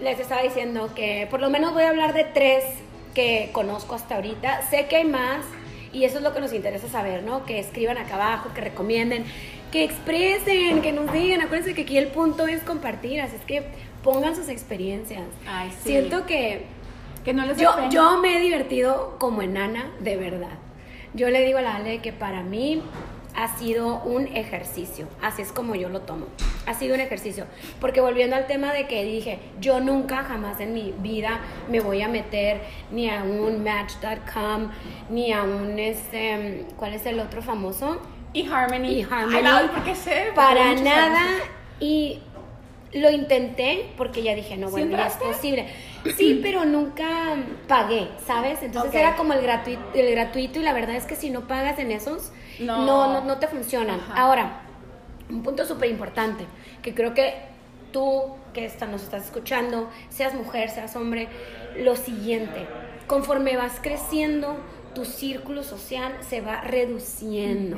[0.00, 2.64] les estaba diciendo que por lo menos voy a hablar de tres
[3.14, 4.62] que conozco hasta ahorita.
[4.70, 5.44] Sé que hay más
[5.92, 7.44] y eso es lo que nos interesa saber, ¿no?
[7.44, 9.24] Que escriban acá abajo, que recomienden,
[9.72, 11.40] que expresen, que nos digan.
[11.42, 13.64] Acuérdense que aquí el punto es compartir, así es que
[14.02, 15.24] pongan sus experiencias.
[15.46, 15.90] Ay, sí.
[15.90, 16.64] Siento que
[17.24, 20.58] Que no les yo, yo me he divertido como enana, de verdad.
[21.12, 22.82] Yo le digo a la Ale que para mí
[23.36, 26.26] ha sido un ejercicio, así es como yo lo tomo.
[26.66, 27.46] Ha sido un ejercicio,
[27.80, 32.02] porque volviendo al tema de que dije, yo nunca jamás en mi vida me voy
[32.02, 34.70] a meter ni a un match.com,
[35.08, 38.00] ni a un, este, ¿cuál es el otro famoso?
[38.32, 38.88] Y Harmony.
[38.88, 39.68] Y Harmony.
[39.74, 40.28] Porque sé.
[40.34, 41.18] Para nada.
[41.18, 41.42] años.
[41.80, 42.20] Y
[42.92, 45.66] lo intenté porque ya dije, no, ¿Sí bueno, ya es posible.
[46.16, 47.36] Sí, pero nunca
[47.68, 48.62] pagué, ¿sabes?
[48.62, 51.78] Entonces era como el gratuito, el gratuito y la verdad es que si no pagas
[51.78, 52.84] en esos, No.
[52.84, 54.00] no, no, no te funcionan.
[54.00, 54.14] Ajá.
[54.20, 54.62] Ahora,
[55.28, 56.44] un punto súper importante,
[56.82, 57.34] que creo que
[57.92, 61.28] tú que está, nos estás escuchando, seas mujer, seas hombre,
[61.78, 62.66] lo siguiente,
[63.06, 64.56] conforme vas creciendo,
[64.94, 67.76] tu círculo social se va reduciendo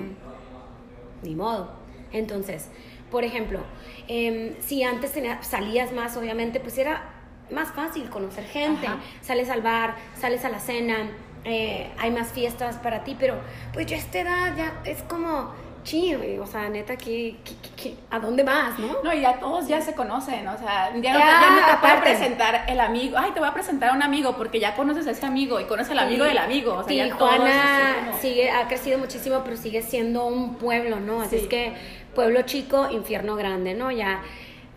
[1.23, 1.71] ni modo.
[2.13, 2.69] Entonces,
[3.11, 3.61] por ejemplo,
[4.09, 7.11] em, si antes tenía- salías más, obviamente, pues era
[7.51, 8.87] más fácil conocer gente.
[8.87, 8.99] Ajá.
[9.21, 11.11] Sales al bar, sales a la cena,
[11.45, 13.35] eh, hay más fiestas para ti, pero
[13.73, 15.53] pues ya a esta edad ya es como
[15.91, 19.03] güey, o sea, neta, ¿qué, qué- qué- qué- a dónde vas, no?
[19.03, 21.57] No, y ya todos ya se conocen, o sea, ya no, te, Ya, ya no
[21.57, 22.11] te puede aparte.
[22.11, 23.19] presentar el amigo.
[23.19, 25.65] Ay, te voy a presentar a un amigo porque ya conoces a ese amigo y
[25.65, 26.75] conoces al amigo del amigo.
[26.75, 31.01] O sea, ya Tijuana así como- sigue, ha crecido muchísimo, pero sigue siendo un pueblo,
[31.01, 31.21] ¿no?
[31.21, 31.43] Así Sí.
[31.43, 31.73] es que
[32.15, 33.91] pueblo chico, infierno grande, ¿no?
[33.91, 34.21] Ya,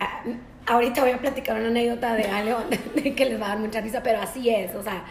[0.00, 0.22] ah,
[0.66, 2.58] ahorita voy a platicar una anécdota de algo
[2.96, 5.04] de que les va a dar mucha risa, pero así es, o sea,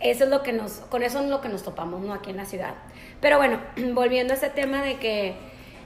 [0.00, 2.12] eso es lo que nos, con eso es lo que nos topamos, ¿no?
[2.14, 2.74] Aquí en la ciudad.
[3.20, 3.58] Pero bueno,
[3.94, 5.34] volviendo a ese tema de que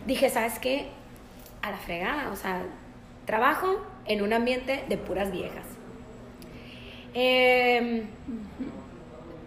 [0.07, 0.89] dije, ¿sabes qué?
[1.63, 2.63] A la fregada, o sea,
[3.27, 5.65] trabajo en un ambiente de puras viejas.
[7.15, 8.07] Em,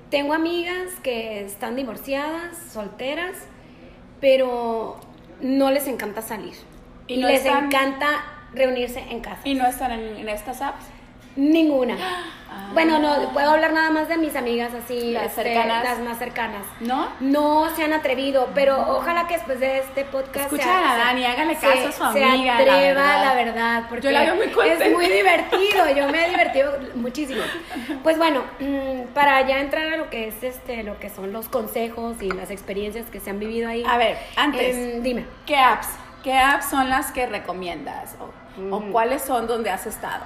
[0.10, 3.36] tengo amigas que están divorciadas, solteras,
[4.22, 4.98] pero
[5.42, 6.54] no les encanta salir.
[7.08, 8.08] Y Y, no les están- encanta
[8.54, 9.42] reunirse en casa.
[9.44, 10.86] Y no están en, en estas apps.
[11.36, 11.98] Ninguna.
[12.58, 12.70] Ah.
[12.74, 15.84] Bueno, no, puedo hablar nada más de mis amigas así, Las este, cercanas.
[15.84, 16.62] las más cercanas.
[16.80, 17.10] ¿No?
[17.20, 21.26] No se han atrevido, pero ojalá que después de este podcast Escuchen se- a Dani,
[21.26, 23.26] háganle se- caso a su amiga, Se la atreva, verdad.
[23.26, 24.86] la verdad, porque Yo la veo muy contenta.
[24.86, 25.90] es muy divertido.
[25.98, 27.42] Yo me he divertido muchísimo.
[28.04, 31.50] Pues bueno, mm, para ya entrar a lo que es este, lo que son los
[31.50, 33.84] consejos y las experiencias que se han vivido ahí.
[33.86, 35.26] A ver, antes, em, dime.
[35.46, 35.90] ¿qué apps?
[36.24, 38.16] ¿Qué apps son las que recomiendas?
[38.22, 38.92] O, o Mm.
[38.94, 40.24] cuáles son donde has estado?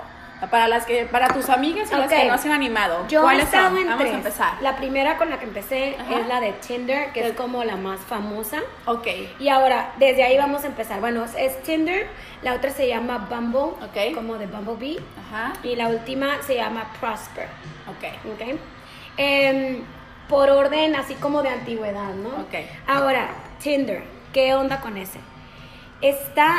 [0.49, 3.05] Para las que, para tus amigas y las que no se han animado.
[3.09, 4.13] Yo he ¿Cuáles estado en Vamos tres.
[4.13, 4.53] a empezar.
[4.61, 6.19] La primera con la que empecé Ajá.
[6.21, 8.59] es la de Tinder, que El- es como la más famosa.
[8.85, 9.07] Ok.
[9.39, 11.01] Y ahora, desde ahí vamos a empezar.
[11.01, 12.07] Bueno, es, Tinder,
[12.41, 14.15] la otra se llama Bumble, Ok.
[14.15, 15.53] como de Bumblebee, Ajá.
[15.61, 17.47] y la última se llama Prosper.
[17.87, 18.31] Ok.
[18.33, 18.59] ¿ok?
[19.17, 19.81] Em,
[20.29, 22.29] por orden así como de antigüedad, ¿no?
[22.29, 22.53] Ok.
[22.87, 23.27] Ahora,
[23.61, 25.19] Tinder, ¿qué onda con ese?
[26.01, 26.55] Está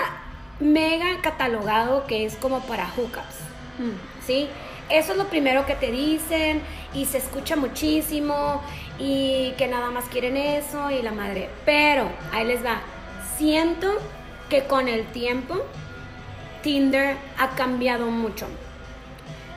[0.58, 3.48] mega catalogado que es como para hookups.
[3.78, 4.24] Mm.
[4.26, 4.48] ¿sí?
[4.88, 8.60] Eso es lo primero que te dicen y se escucha muchísimo
[8.98, 11.48] y que nada más quieren eso y la madre.
[11.64, 12.80] Pero, ahí les va,
[13.38, 13.88] siento
[14.48, 15.64] que con el tiempo
[16.62, 18.46] Tinder ha cambiado mucho.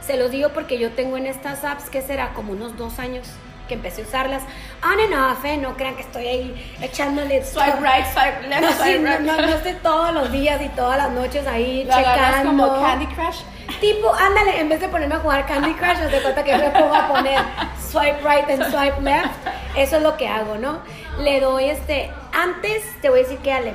[0.05, 3.27] Se los digo porque yo tengo en estas apps que será como unos dos años
[3.67, 4.43] que empecé a usarlas.
[4.83, 5.57] On and off, ¿eh?
[5.57, 7.43] No crean que estoy ahí echándole...
[7.45, 9.21] Swipe right, swipe left, No, sí, swipe no, right.
[9.21, 12.67] no, no estoy todos los días y todas las noches ahí agarras checando.
[12.67, 13.41] como Candy Crush.
[13.79, 16.69] Tipo, ándale, en vez de ponerme a jugar Candy Crush, haz de cuenta que me
[16.69, 17.39] pongo a poner
[17.79, 19.33] swipe right and swipe left.
[19.75, 20.79] Eso es lo que hago, ¿no?
[21.19, 22.11] Le doy este.
[22.31, 23.73] Antes, te voy a decir que Ale,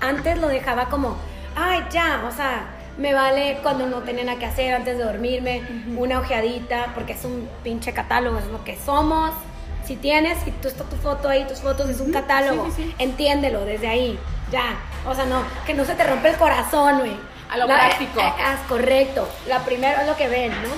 [0.00, 1.16] antes lo dejaba como,
[1.56, 2.66] ay, ya, o sea,
[2.98, 5.62] me vale cuando no tenía nada que hacer, antes de dormirme,
[5.96, 9.32] una ojeadita, porque es un pinche catálogo, es lo que somos.
[9.84, 12.66] Si tienes, si tú está tu foto ahí, tus fotos, es un catálogo.
[12.66, 12.94] sí, sí.
[12.98, 14.18] Entiéndelo desde ahí,
[14.50, 14.76] ya.
[15.06, 17.16] O sea, no, que no se te rompe el corazón, güey.
[17.50, 18.20] A lo La- práctico.
[18.20, 19.28] eh, ah, correcto.
[19.46, 20.68] La primera es lo que ven, ¿no?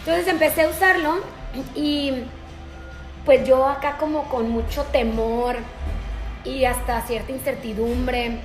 [0.00, 1.20] Entonces empecé a usarlo
[1.74, 2.12] y
[3.24, 5.56] pues yo acá como con mucho temor
[6.44, 8.38] y hasta cierta incertidumbre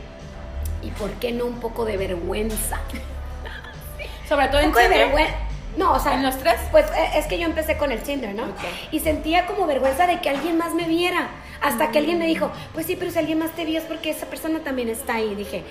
[0.82, 2.80] y por qué no un poco de vergüenza.
[4.28, 5.06] Sobre todo Un en poco de Tinder.
[5.08, 5.36] vergüenza.
[5.78, 6.56] No, o sea, ¿En los tres?
[6.72, 8.44] Pues eh, es que yo empecé con el Tinder, ¿no?
[8.92, 11.30] Y sentía como vergüenza de que alguien más me viera.
[11.62, 14.10] Hasta que alguien me dijo, pues sí, pero si alguien más te vio es porque
[14.12, 15.34] esa persona también está ahí.
[15.34, 15.64] dije,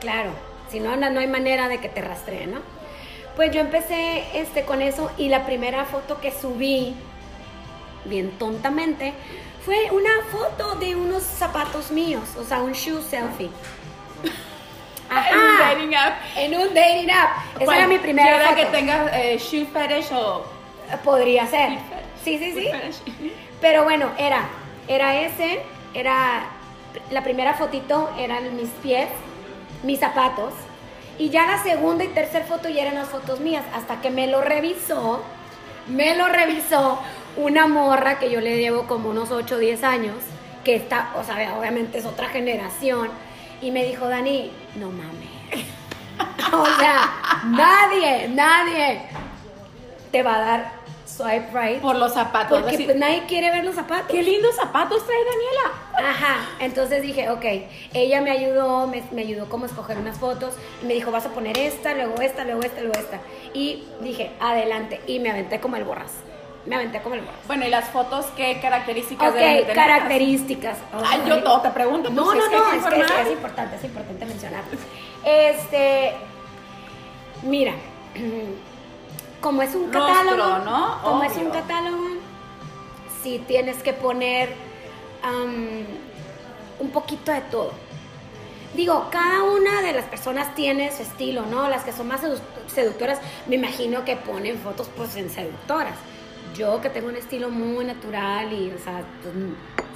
[0.00, 0.30] claro,
[0.74, 2.58] si no, no no hay manera de que te rastree, ¿no?
[3.36, 6.94] Pues yo empecé este, con eso y la primera foto que subí,
[8.04, 9.12] bien tontamente,
[9.64, 13.50] fue una foto de unos zapatos míos, o sea, un shoe selfie.
[15.08, 15.74] Ajá.
[15.74, 16.14] dating app.
[16.36, 17.60] En un dating app.
[17.60, 18.56] Esa era mi primera foto.
[18.56, 20.44] que tenga eh, shoe fetish o
[21.04, 21.78] Podría ser.
[22.24, 23.32] Sí, sí, sí.
[23.60, 24.48] Pero bueno, era,
[24.88, 25.62] era ese,
[25.94, 26.46] era
[27.10, 29.08] la primera fotito eran mis pies,
[29.82, 30.52] mis zapatos,
[31.18, 34.26] y ya la segunda y tercera foto ya eran las fotos mías, hasta que me
[34.26, 35.22] lo revisó,
[35.86, 36.98] me lo revisó
[37.36, 40.16] una morra que yo le llevo como unos 8 o 10 años,
[40.64, 43.10] que está, o sea, obviamente es otra generación,
[43.60, 45.64] y me dijo, Dani, no mames.
[46.52, 49.02] o sea, nadie, nadie
[50.10, 50.83] te va a dar
[51.16, 51.80] swipe right.
[51.80, 52.60] Por los zapatos.
[52.60, 54.06] Porque pues, nadie quiere ver los zapatos.
[54.08, 56.10] Qué lindos zapatos trae Daniela.
[56.10, 57.44] Ajá, entonces dije, ok,
[57.92, 61.26] ella me ayudó, me, me ayudó como a escoger unas fotos y me dijo, vas
[61.26, 63.20] a poner esta, luego esta, luego esta, luego esta.
[63.52, 66.12] Y dije, adelante, y me aventé como el borras.
[66.66, 67.46] Me aventé como el borras.
[67.46, 70.78] Bueno, y las fotos, ¿qué características Ok, de características.
[71.04, 72.10] Ay, yo todo te pregunto.
[72.10, 74.62] No, pues, no, es no, que es que es importante, es importante mencionar.
[75.24, 76.14] Este,
[77.42, 77.72] mira,
[79.44, 81.02] como es un Rostro, catálogo, ¿no?
[81.02, 82.02] como es un catálogo,
[83.22, 84.54] sí tienes que poner
[86.80, 87.72] un poquito de todo.
[88.74, 91.68] Digo, cada una de las personas tiene su estilo, ¿no?
[91.68, 95.94] Las que son más sedu- seductoras, me imagino que ponen fotos pues en seductoras.
[96.56, 99.34] Yo que tengo un estilo muy natural y, o sea, pues,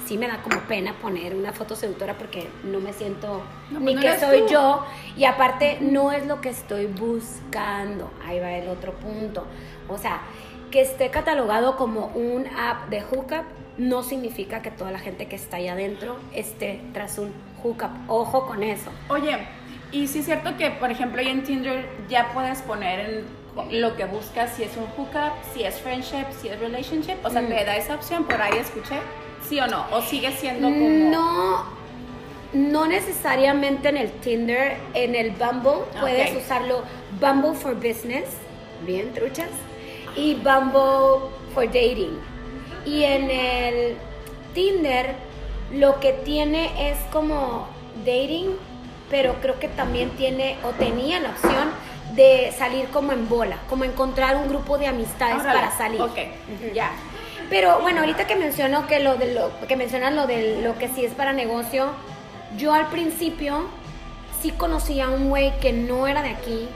[0.05, 3.41] sí me da como pena poner una foto seductora porque no me siento
[3.71, 4.47] No, ni pues no que soy tú.
[4.47, 4.85] yo
[5.17, 8.11] y aparte no es lo que estoy buscando.
[8.25, 9.45] Ahí va el otro punto.
[9.87, 10.21] O sea,
[10.71, 13.43] que esté catalogado como un app de hookup
[13.77, 17.31] no significa que toda la gente que está ahí adentro esté tras un
[17.63, 17.89] hookup.
[18.07, 18.91] Ojo con eso.
[19.09, 19.37] Oye,
[19.91, 23.39] y sí es cierto que, por ejemplo, en Tinder ya puedes poner en
[23.81, 27.15] lo que buscas si es un hookup, si es friendship, si es relationship.
[27.23, 27.47] O sea, Mm.
[27.47, 28.99] te da esa opción, por ahí escuché.
[29.47, 29.85] ¿Sí o no?
[29.91, 30.89] ¿O sigue siendo como...?
[31.09, 31.63] No,
[32.53, 36.83] no necesariamente en el Tinder, en el Bumble puedes usarlo
[37.19, 38.25] Bumble for Business,
[38.85, 39.49] bien truchas,
[40.15, 42.19] y Bumble for Dating.
[42.85, 43.97] Y en el
[44.53, 45.15] Tinder
[45.73, 47.67] lo que tiene es como
[48.05, 48.55] dating,
[49.09, 51.69] pero creo que también tiene o tenía la opción
[52.15, 56.01] de salir como en bola, como encontrar un grupo de amistades para salir.
[56.01, 56.73] Ok, Ujú.
[56.73, 56.91] ya.
[57.49, 60.87] Pero bueno, ahorita que menciono que lo de lo que mencionan lo de lo que
[60.87, 61.87] sí es para negocio,
[62.57, 63.65] yo al principio
[64.41, 66.69] sí conocí a un güey que no era de aquí,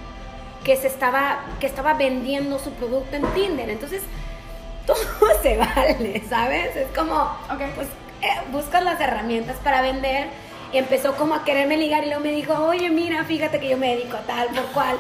[0.64, 3.70] que se estaba que estaba vendiendo su producto en Tinder.
[3.70, 4.02] Entonces,
[4.88, 4.98] todo
[5.42, 6.76] se vale, ¿sabes?
[6.76, 7.62] Es como Ok.
[7.76, 7.88] pues
[8.22, 10.28] eh, buscas las herramientas para vender
[10.72, 13.78] y empezó como a quererme ligar y luego me dijo, "Oye, mira, fíjate que yo
[13.78, 14.98] me dedico a tal por cual."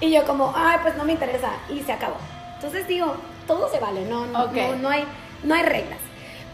[0.00, 2.16] Y yo como, "Ay, pues no me interesa." Y se acabó.
[2.56, 3.14] Entonces digo,
[3.46, 5.04] todo se vale, no no, no, no hay
[5.42, 5.98] no hay reglas.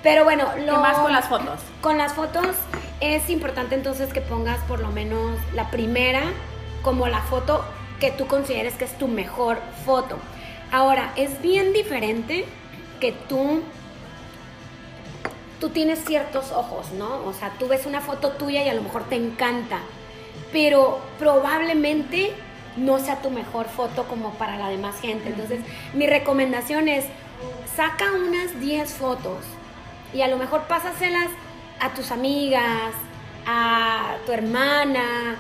[0.03, 1.61] Pero bueno, lo ¿Qué más con las fotos?
[1.81, 2.57] Con las fotos
[3.01, 6.23] es importante entonces que pongas por lo menos la primera
[6.83, 7.65] como la foto
[8.01, 10.19] que tú consideres que es tu mejor foto.
[10.73, 12.47] Ahora, es bien diferente
[12.99, 13.63] que tú
[15.61, 17.25] tú tienes ciertos ojos, ¿no?
[17.25, 19.79] O sea, tú ves una foto tuya y a lo mejor te encanta,
[20.51, 22.33] pero probablemente
[22.77, 25.29] no sea tu mejor foto como para la demás gente.
[25.29, 25.61] Entonces,
[25.95, 27.05] mi recomendación es,
[27.77, 29.45] saca unas 10 fotos
[30.15, 31.29] y a lo mejor pásaselas
[31.81, 32.93] a tus amigas,
[33.47, 35.37] a tu hermana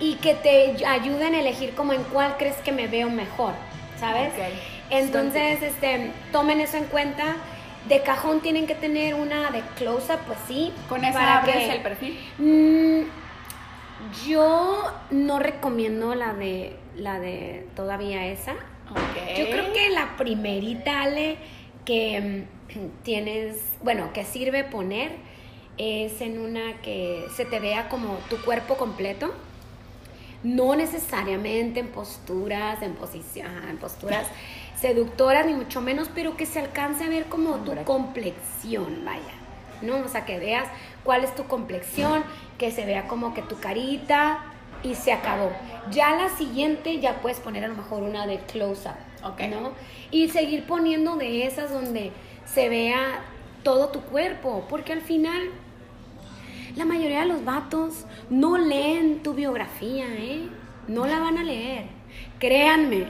[0.00, 3.52] y que te ayuden a elegir como en cuál crees que me veo mejor,
[3.98, 4.32] ¿sabes?
[4.90, 7.36] Entonces, este, tomen eso en cuenta.
[7.88, 10.72] De cajón tienen que tener una de close-up, pues sí.
[10.88, 12.18] ¿Con esa para abres que- el perfil?
[12.38, 13.02] Mm,
[14.26, 18.52] yo no recomiendo la de la de todavía esa.
[18.90, 19.38] Ok.
[19.38, 21.36] Yo creo que la primerita, Ale,
[21.84, 25.12] que mm, tienes, bueno, que sirve poner
[25.76, 29.32] es en una que se te vea como tu cuerpo completo.
[30.42, 34.26] No necesariamente en posturas, en posición, en posturas
[34.80, 39.47] seductoras, ni mucho menos, pero que se alcance a ver como tu complexión, vaya.
[39.82, 39.98] ¿No?
[39.98, 40.68] O sea, que veas
[41.04, 42.22] cuál es tu complexión,
[42.58, 44.38] que se vea como que tu carita
[44.82, 45.50] y se acabó.
[45.90, 48.94] Ya la siguiente ya puedes poner a lo mejor una de close-up,
[49.24, 49.40] Ok.
[49.50, 49.72] ¿no?
[50.10, 52.12] Y seguir poniendo de esas donde
[52.44, 53.20] se vea
[53.62, 55.50] todo tu cuerpo, porque al final
[56.76, 60.48] la mayoría de los vatos no leen tu biografía, ¿eh?
[60.86, 61.86] No la van a leer.
[62.38, 63.06] Créanme,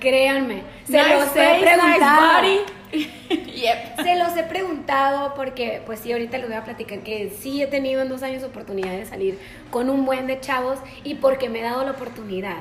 [0.00, 0.62] créanme.
[0.86, 2.42] Se Nice los he preguntado.
[2.42, 2.62] nice.
[3.54, 3.96] yep.
[4.02, 7.66] Se los he preguntado porque, pues sí, ahorita les voy a platicar que sí he
[7.66, 9.38] tenido en dos años oportunidad de salir
[9.70, 12.56] con un buen de chavos y porque me he dado la oportunidad,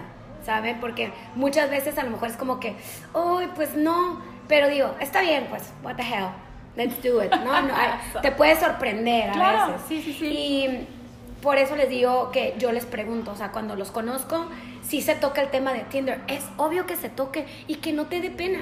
[0.46, 0.79] ¿saben?
[0.79, 2.75] Porque muchas veces a lo mejor es como que,
[3.13, 6.27] uy, pues no, pero digo, está bien, pues, what the hell,
[6.75, 7.62] let's do it, ¿no?
[7.62, 7.74] no
[8.22, 9.88] te puede sorprender a Claro, veces.
[9.88, 10.25] sí, sí, sí.
[10.27, 10.88] Y
[11.41, 14.48] por eso les digo que yo les pregunto, o sea, cuando los conozco,
[14.82, 18.05] si se toca el tema de Tinder, es obvio que se toque y que no
[18.05, 18.60] te dé pena.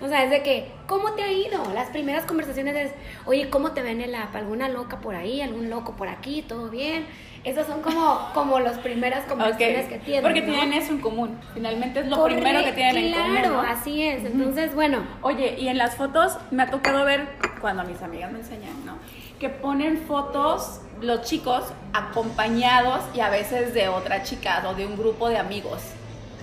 [0.00, 1.62] O sea, es de que, ¿cómo te ha ido?
[1.74, 2.92] Las primeras conversaciones es,
[3.26, 4.34] oye, ¿cómo te ven en app?
[4.36, 5.40] ¿Alguna loca por ahí?
[5.40, 6.42] ¿Algún loco por aquí?
[6.42, 7.06] ¿Todo bien?
[7.42, 10.22] Esas son como, como las primeras conversaciones que tienen.
[10.22, 10.52] Porque ¿no?
[10.52, 11.40] tienen eso en común.
[11.54, 13.30] Finalmente es lo primero que tienen en común.
[13.32, 13.60] Claro, ¿no?
[13.60, 14.24] así es.
[14.24, 17.26] Entonces, bueno, Oye, y en las fotos me ha tocado ver,
[17.60, 18.98] cuando mis amigas me enseñan, ¿no?
[19.40, 24.96] Que ponen fotos los chicos acompañados y a veces de otra chica o de un
[24.96, 25.80] grupo de amigos.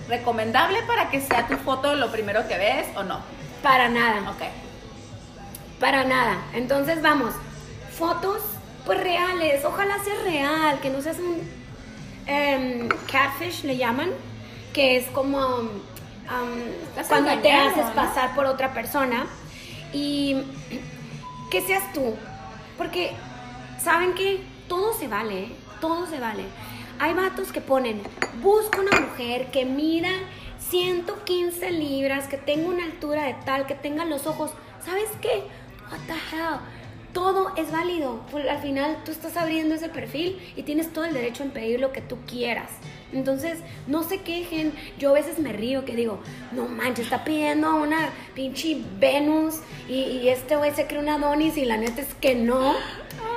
[0.08, 3.20] ¿Recomendable para que sea tu foto lo primero que ves o no?
[3.66, 4.30] Para nada.
[4.30, 4.42] Ok.
[5.80, 6.36] Para nada.
[6.54, 7.34] Entonces, vamos,
[7.90, 8.40] fotos
[8.84, 11.40] pues reales, ojalá sea real, que no seas un
[12.26, 14.10] em, catfish, le llaman,
[14.72, 15.68] que es como um,
[17.08, 17.92] cuando te haces ¿no?
[17.94, 19.26] pasar por otra persona
[19.92, 20.44] y
[21.50, 22.14] que seas tú.
[22.78, 23.10] Porque,
[23.82, 24.44] ¿saben qué?
[24.68, 25.52] Todo se vale, ¿eh?
[25.80, 26.44] todo se vale.
[27.00, 28.00] Hay vatos que ponen,
[28.40, 30.12] busca una mujer que mida
[30.70, 34.50] 115 libras, que tenga una altura de tal, que tenga los ojos.
[34.84, 35.44] ¿Sabes qué?
[35.90, 36.58] What the hell?
[37.12, 38.20] Todo es válido.
[38.30, 41.80] Pues, al final tú estás abriendo ese perfil y tienes todo el derecho en pedir
[41.80, 42.68] lo que tú quieras.
[43.12, 44.74] Entonces, no se quejen.
[44.98, 46.18] Yo a veces me río que digo,
[46.52, 51.56] no manches, está pidiendo una pinche Venus y, y este güey se cree una Adonis
[51.56, 52.74] y la neta es que no.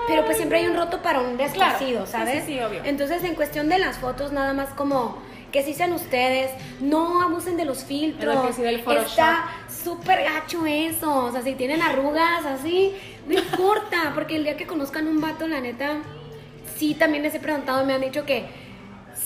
[0.07, 2.43] Pero pues siempre hay un roto para un descosido, Claro, ¿sabes?
[2.45, 2.81] sí, sí, obvio.
[2.83, 5.19] Entonces, en cuestión de las fotos, nada más como
[5.51, 8.57] que sí sean ustedes, no abusen de los filtros.
[8.57, 8.79] Del.
[8.79, 9.49] Está
[9.83, 11.25] súper gacho eso.
[11.25, 12.93] O sea, si tienen arrugas así,
[13.27, 15.97] no importa, porque el día que conozcan un vato, la neta,
[16.77, 18.45] sí también les he preguntado me han dicho que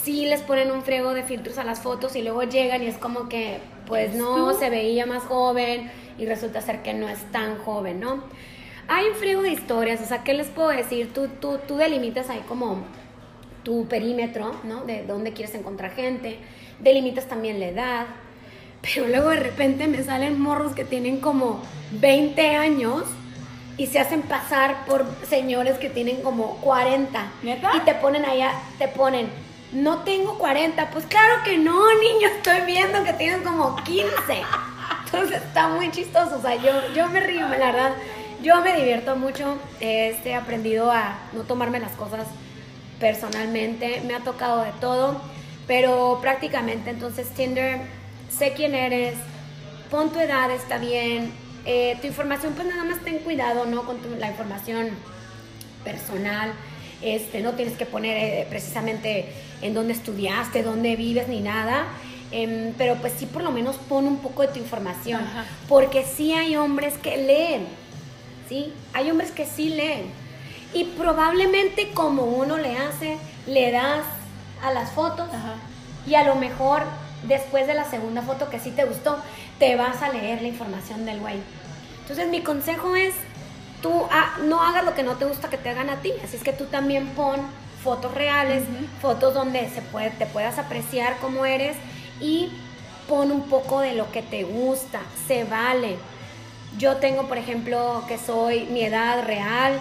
[0.04, 2.98] sí les ponen un frego de filtros a las fotos y luego llegan y es
[2.98, 4.60] como que, pues no, tú?
[4.60, 8.24] se veía más joven y resulta ser que no es tan joven, ¿no?
[8.88, 11.14] Hay un friego de historias, o sea, ¿qué les puedo decir?
[11.14, 12.84] Tú, tú, tú delimitas ahí como
[13.64, 14.82] tu perímetro, ¿no?
[14.82, 16.40] De dónde quieres encontrar gente,
[16.80, 18.06] delimitas también la edad,
[18.82, 23.04] pero luego de repente me salen morros que tienen como 20 años
[23.78, 27.32] y se hacen pasar por señores que tienen como 40.
[27.44, 27.72] ¿Neta?
[27.76, 29.30] Y te ponen allá, te ponen,
[29.72, 30.90] no tengo 40.
[30.92, 34.10] Pues claro que no, niño, estoy viendo que tienes como 15.
[35.06, 37.94] Entonces está muy chistoso, o sea, yo, yo me río, la verdad.
[38.42, 42.28] Yo me divierto mucho, este, he aprendido a no tomarme las cosas
[43.08, 45.20] personalmente, me ha tocado de todo,
[45.68, 47.82] pero prácticamente entonces Tinder,
[48.30, 49.16] sé quién eres,
[49.92, 51.30] pon tu edad, está bien,
[51.66, 53.84] eh, tu información, pues nada más ten cuidado, ¿no?
[53.86, 54.88] Con tu- la información
[55.84, 56.54] personal,
[57.02, 59.28] este, no tienes que poner eh, precisamente
[59.62, 61.86] en dónde estudiaste, dónde vives, ni nada.
[62.36, 65.46] em, pero pues sí por lo menos pon un poco de tu información, Ajá.
[65.70, 67.68] porque sí hay hombres que leen,
[68.50, 68.74] ¿sí?
[68.94, 70.23] Hay hombres que sí leen.
[70.74, 74.04] Y probablemente como uno le hace, le das
[74.64, 75.56] a las fotos Ajá.
[76.08, 76.84] y a lo mejor
[77.24, 79.18] después de la segunda foto que sí te gustó,
[79.60, 81.40] te vas a leer la información del güey.
[82.02, 83.14] Entonces mi consejo es,
[83.82, 86.38] tú ah, no hagas lo que no te gusta que te hagan a ti, así
[86.38, 87.40] es que tú también pon
[87.84, 88.64] fotos reales,
[89.02, 91.76] fotos donde se puede, te puedas apreciar cómo eres
[92.20, 92.52] y
[93.08, 95.98] pon un poco de lo que te gusta, se vale.
[96.78, 99.80] Yo tengo, por ejemplo, que soy mi edad real,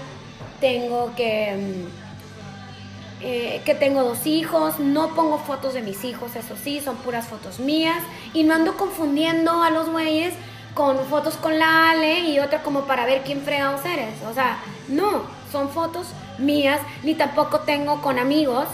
[0.63, 6.55] tengo que, mm, eh, que tengo dos hijos, no pongo fotos de mis hijos, eso
[6.63, 8.03] sí, son puras fotos mías,
[8.33, 10.35] y no ando confundiendo a los güeyes
[10.75, 14.15] con fotos con la Ale y otra como para ver quién fregados eres.
[14.31, 16.07] O sea, no, son fotos
[16.39, 18.67] mías, ni tampoco tengo con amigos,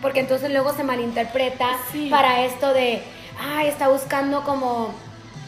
[0.00, 2.08] porque entonces luego se malinterpreta Sí.
[2.08, 3.02] para esto de,
[3.40, 4.90] ay, está buscando como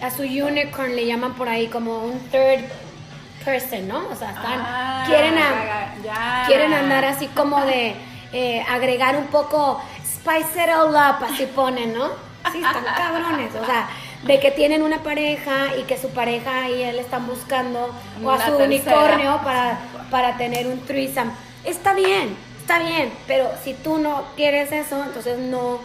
[0.02, 2.64] a su unicorn, le llaman por ahí como un third
[3.48, 3.98] person, ¿no?
[4.12, 7.94] O sea, están, Ah, quieren, a- quieren andar así como de
[8.32, 12.08] eh, agregar un poco spice it all up, así ponen, ¿no?
[12.52, 13.88] Sí, están cabrones, o sea,
[14.24, 17.90] de que tienen una pareja y que su pareja y él están buscando
[18.22, 18.64] o a su tercera.
[18.66, 19.78] unicornio para,
[20.10, 21.30] para tener un threesome.
[21.64, 25.78] Está bien, está bien, pero si tú no quieres eso, entonces no...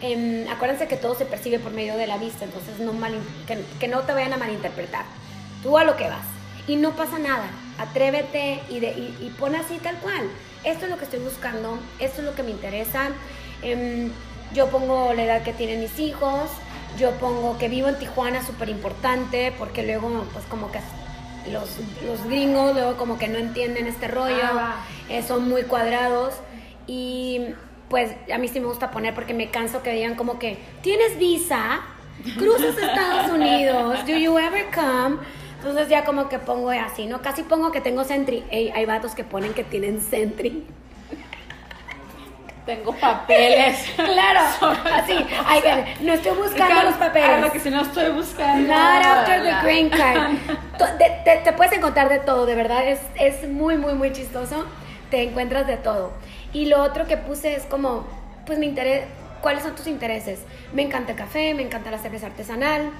[0.00, 3.64] em, acuérdense que todo se percibe por medio de la vista, entonces no malin- que,
[3.80, 5.04] que no te vayan a malinterpretar.
[5.62, 6.24] Tú a lo que vas.
[6.66, 7.46] Y no pasa nada.
[7.78, 10.28] Atrévete y, de, y, y pon así tal cual.
[10.64, 13.08] Esto es lo que estoy buscando, esto es lo que me interesa.
[13.62, 14.10] Em,
[14.54, 16.50] yo pongo la edad que tienen mis hijos,
[16.98, 20.80] yo pongo que vivo en Tijuana, súper importante, porque luego, pues como que
[21.50, 26.34] los, los gringos luego como que no entienden este rollo, Ah, eh, son muy cuadrados
[26.86, 27.40] y
[27.88, 31.18] pues a mí sí me gusta poner porque me canso que digan como que, ¿tienes
[31.18, 31.80] visa?
[32.38, 34.06] ¿Cruzas Estados Unidos?
[34.06, 35.16] ¿Do you ever come?
[35.60, 37.20] Entonces ya como que pongo así, ¿no?
[37.20, 38.44] Casi pongo que tengo Sentry.
[38.50, 40.64] Ey, hay vatos que ponen que tienen Sentry.
[42.64, 43.78] Tengo papeles.
[43.96, 44.40] claro,
[44.94, 45.14] así.
[45.44, 47.28] Ay, ven, no estoy buscando los papeles.
[47.28, 48.68] Claro que si no estoy buscando.
[48.72, 50.32] Not after the green card.
[50.98, 52.86] De- te, te puedes encontrar de todo, de verdad.
[52.86, 54.64] Es, es muy, muy, muy chistoso.
[55.10, 56.12] Te encuentras de todo.
[56.54, 58.06] Y lo otro que puse es como,
[58.46, 59.04] pues mi interés,
[59.42, 60.40] ¿cuáles son tus intereses?
[60.72, 62.90] Me encanta el café, me encanta la cerveza artesanal,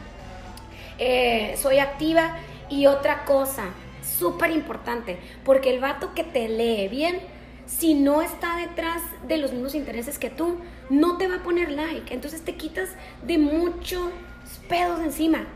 [0.98, 2.36] eh, soy activa.
[2.70, 3.64] Y otra cosa,
[4.02, 7.20] súper importante, porque el vato que te lee bien,
[7.66, 10.58] si no está detrás de los mismos intereses que tú,
[10.88, 12.12] no te va a poner like.
[12.12, 12.90] Entonces te quitas
[13.22, 14.10] de muchos
[14.68, 15.46] pedos encima.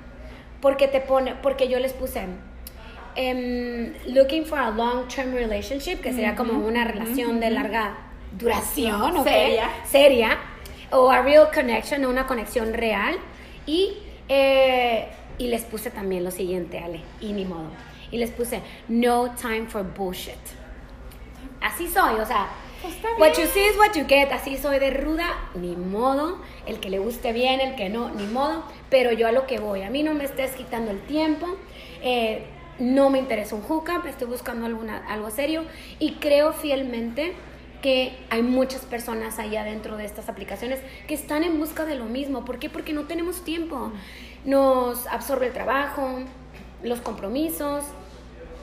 [0.61, 2.25] Porque te pone, porque yo les puse
[3.17, 7.97] em, looking for a long-term relationship, que sería como una relación de larga
[8.39, 9.25] duración, ¿ok?
[9.25, 9.71] Seria.
[9.85, 10.39] Seria.
[10.91, 13.17] O a real connection, una conexión real.
[13.67, 17.69] Y, eh, y les puse también lo siguiente, Ale, y ni modo.
[18.11, 20.35] Y les puse no time for bullshit.
[21.61, 22.49] Así soy, o sea,
[22.83, 24.31] Pues what you see is what you get.
[24.31, 26.39] Así soy de ruda, ni modo.
[26.67, 28.63] El que le guste bien, el que no, ni modo.
[28.91, 31.47] Pero yo a lo que voy, a mí no me estés quitando el tiempo.
[32.03, 32.45] eh,
[32.79, 35.65] no me interesa un hookup, estoy buscando alguna, algo serio.
[36.01, 37.33] Y creo fielmente
[37.83, 42.07] que hay muchas personas allá dentro de estas aplicaciones que están en busca de lo
[42.07, 42.45] mismo.
[42.45, 42.69] ¿Por qué?
[42.69, 43.93] Porque no tenemos tiempo.
[44.45, 46.21] Nos absorbe el trabajo,
[46.83, 47.85] los compromisos,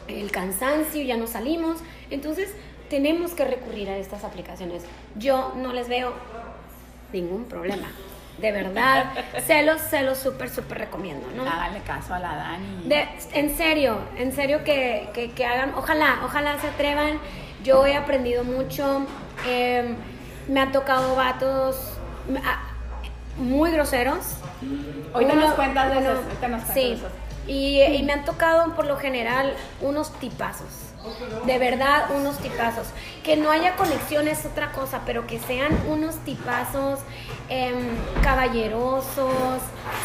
[0.07, 1.79] el cansancio, ya no salimos.
[2.09, 2.53] Entonces,
[2.89, 4.83] tenemos que recurrir a estas aplicaciones.
[5.15, 6.13] Yo no les veo
[7.13, 7.87] ningún problema.
[8.37, 9.11] De verdad,
[9.47, 11.43] se los, se los súper, súper recomiendo, ¿no?
[11.43, 12.83] Háganle caso a la Dani.
[12.87, 17.19] De- en serio, en serio que, que- que hagan, ojalá, ojalá se atrevan.
[17.63, 19.05] Yo he aprendido mucho,
[19.47, 19.93] eh,
[20.47, 21.97] me han tocado vatos
[23.37, 24.19] muy groseros.
[25.13, 26.01] Ahorita nos cuentas de
[26.39, 27.11] cuentas Sí, esos.
[27.47, 30.67] y, y me han tocado por lo general unos tipazos.
[31.47, 32.85] De verdad, unos tipazos.
[33.23, 36.99] Que no haya conexión es otra cosa, pero que sean unos tipazos
[37.49, 37.73] em,
[38.23, 39.61] caballerosos,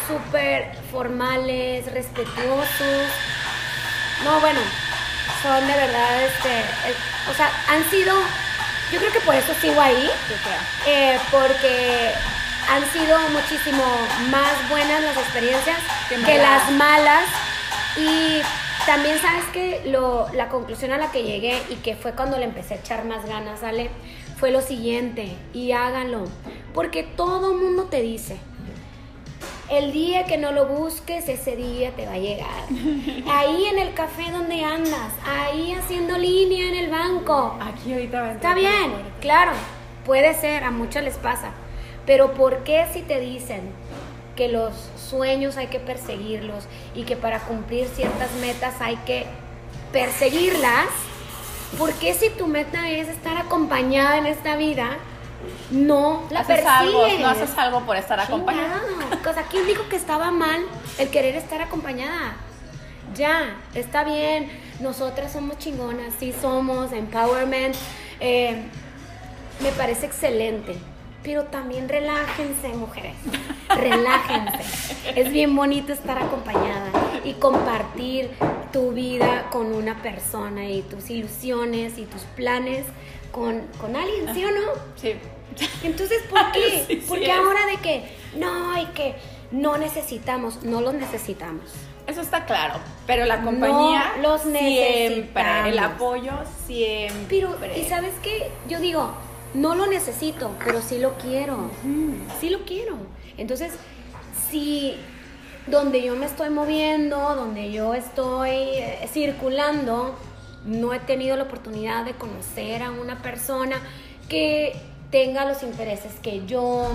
[0.07, 3.07] súper formales, respetuosos.
[4.25, 4.59] No, bueno,
[5.43, 6.49] son de verdad, este,
[6.89, 8.15] el- o sea, han sido,
[8.91, 10.09] yo creo que por eso sigo ahí,
[10.87, 12.13] eh, porque
[12.69, 13.83] han sido muchísimo
[14.29, 15.77] más buenas las experiencias
[16.25, 17.23] que las malas.
[17.97, 18.41] Y
[18.85, 22.45] también sabes que lo, la conclusión a la que llegué y que fue cuando le
[22.45, 23.89] empecé a echar más ganas, Ale,
[24.37, 26.25] fue lo siguiente, y háganlo,
[26.73, 28.37] porque todo mundo te dice,
[29.69, 32.47] el día que no lo busques, ese día te va a llegar.
[33.29, 38.27] Ahí en el café donde andas, ahí haciendo línea en el banco, Aquí ahorita va
[38.27, 39.51] a Está bien, claro,
[40.05, 41.51] puede ser, a muchos les pasa.
[42.07, 43.61] Pero ¿por qué si te dicen
[44.35, 44.73] que los
[45.09, 46.63] sueños hay que perseguirlos
[46.95, 49.25] y que para cumplir ciertas metas hay que
[49.91, 50.87] perseguirlas?
[51.77, 54.97] ¿Por qué si tu meta es estar acompañada en esta vida,
[55.69, 58.81] no la Haces algo, no haces algo por estar acompañada.
[58.87, 59.21] Chingado.
[59.23, 60.61] Cosa, ¿quién dijo que estaba mal
[60.97, 62.37] el querer estar acompañada?
[63.15, 64.49] Ya, está bien.
[64.79, 67.75] Nosotras somos chingonas, sí somos, empowerment.
[68.19, 68.63] eh,
[69.59, 70.77] me parece excelente.
[71.23, 73.15] Pero también relájense, mujeres.
[73.75, 74.59] Relájense.
[75.15, 76.91] es bien bonito estar acompañada
[77.23, 78.31] y compartir
[78.71, 82.85] tu vida con una persona y tus ilusiones y tus planes
[83.31, 84.61] con, con alguien, ¿sí o no?
[84.95, 85.15] Sí.
[85.83, 86.85] Entonces, ¿por qué?
[86.87, 88.03] Sí, Porque ahora de que
[88.35, 89.15] no hay que
[89.51, 91.63] no necesitamos, no los necesitamos.
[92.05, 92.75] Eso está claro.
[93.05, 95.67] Pero la compañía No los siempre, necesitamos.
[95.67, 96.31] el apoyo
[96.65, 97.27] siempre.
[97.59, 98.49] Pero, ¿y sabes qué?
[98.69, 99.11] Yo digo,
[99.53, 101.71] no lo necesito, pero sí lo quiero.
[102.39, 102.97] Sí lo quiero.
[103.37, 103.73] Entonces,
[104.49, 104.95] si
[105.67, 110.15] donde yo me estoy moviendo, donde yo estoy eh, circulando,
[110.65, 113.77] no he tenido la oportunidad de conocer a una persona
[114.29, 114.75] que
[115.11, 116.87] tenga los intereses que yo,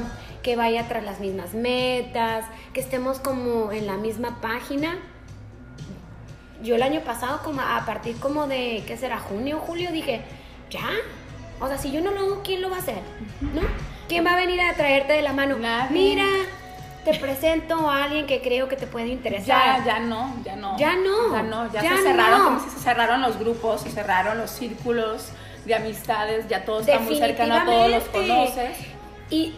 [0.43, 4.99] que vaya tras las mismas metas, que estemos como en la misma página.
[6.63, 9.19] Yo el año pasado, como a partir como de, ¿qué será?
[9.19, 10.23] Junio, julio, dije,
[10.71, 10.89] ya.
[11.63, 12.99] O sea, si yo no lo hago, ¿quién lo va a hacer?
[13.41, 13.63] ¿No?
[14.09, 15.57] ¿Quién va a venir a traerte de la mano?
[15.57, 15.91] Nadie.
[15.93, 16.27] Mira,
[17.05, 19.79] te presento a alguien que creo que te puede interesar.
[19.79, 20.77] Ya, ya no, ya no.
[20.77, 22.45] Ya no, Ya no, ya, ya se cerraron, no.
[22.45, 25.29] como si se cerraron los grupos, se cerraron los círculos
[25.65, 28.77] de amistades, ya todo está muy cercano, todos los conoces.
[29.31, 29.55] Y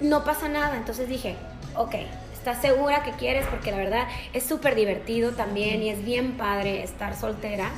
[0.00, 0.76] no pasa nada.
[0.76, 1.36] Entonces dije,
[1.76, 1.94] ok,
[2.34, 3.46] ¿estás segura que quieres?
[3.46, 7.70] Porque la verdad es súper divertido también y es bien padre estar soltera.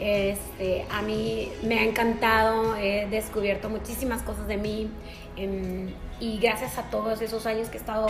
[0.00, 4.88] Este, a mí me ha encantado, he descubierto muchísimas cosas de mí
[5.36, 5.88] em,
[6.20, 8.06] y gracias a todos esos años que he estado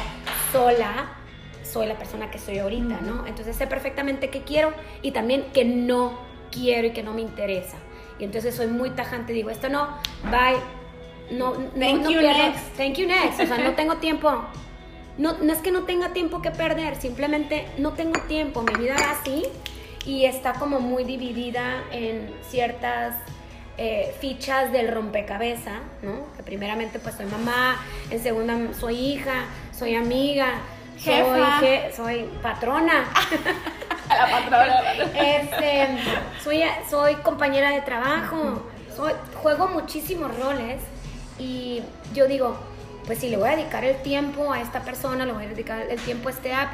[0.53, 1.15] sola,
[1.65, 3.27] soy la persona que soy ahorita, ¿no?
[3.27, 4.73] Entonces sé perfectamente qué quiero
[5.03, 6.19] y también que no
[6.51, 7.77] quiero y que no me interesa.
[8.19, 9.89] Y entonces soy muy tajante, digo, esto no,
[10.31, 10.59] bye,
[11.39, 12.77] no, no, Thank no you, pierdo- next.
[12.77, 13.41] Thank you next.
[13.41, 14.31] O sea, no tengo tiempo.
[15.19, 18.63] No, no es que no tenga tiempo que perder, simplemente no tengo tiempo.
[18.63, 19.45] Mi vida va así
[20.09, 23.15] y está como muy dividida en ciertas
[23.77, 26.27] eh, fichas del rompecabezas, ¿no?
[26.37, 27.77] Que primeramente pues soy mamá,
[28.11, 29.45] en segunda soy hija,
[29.79, 30.55] soy amiga,
[30.99, 33.05] soy, je- soy patrona.
[34.09, 34.83] La patrona.
[35.15, 35.89] Este,
[36.43, 38.63] soy, soy compañera de trabajo,
[38.97, 40.81] soy, juego muchísimos roles
[41.39, 41.83] y
[42.15, 42.57] yo digo,
[43.07, 45.81] pues si le voy a dedicar el tiempo a esta persona, le voy a dedicar
[45.89, 46.71] el tiempo a este app,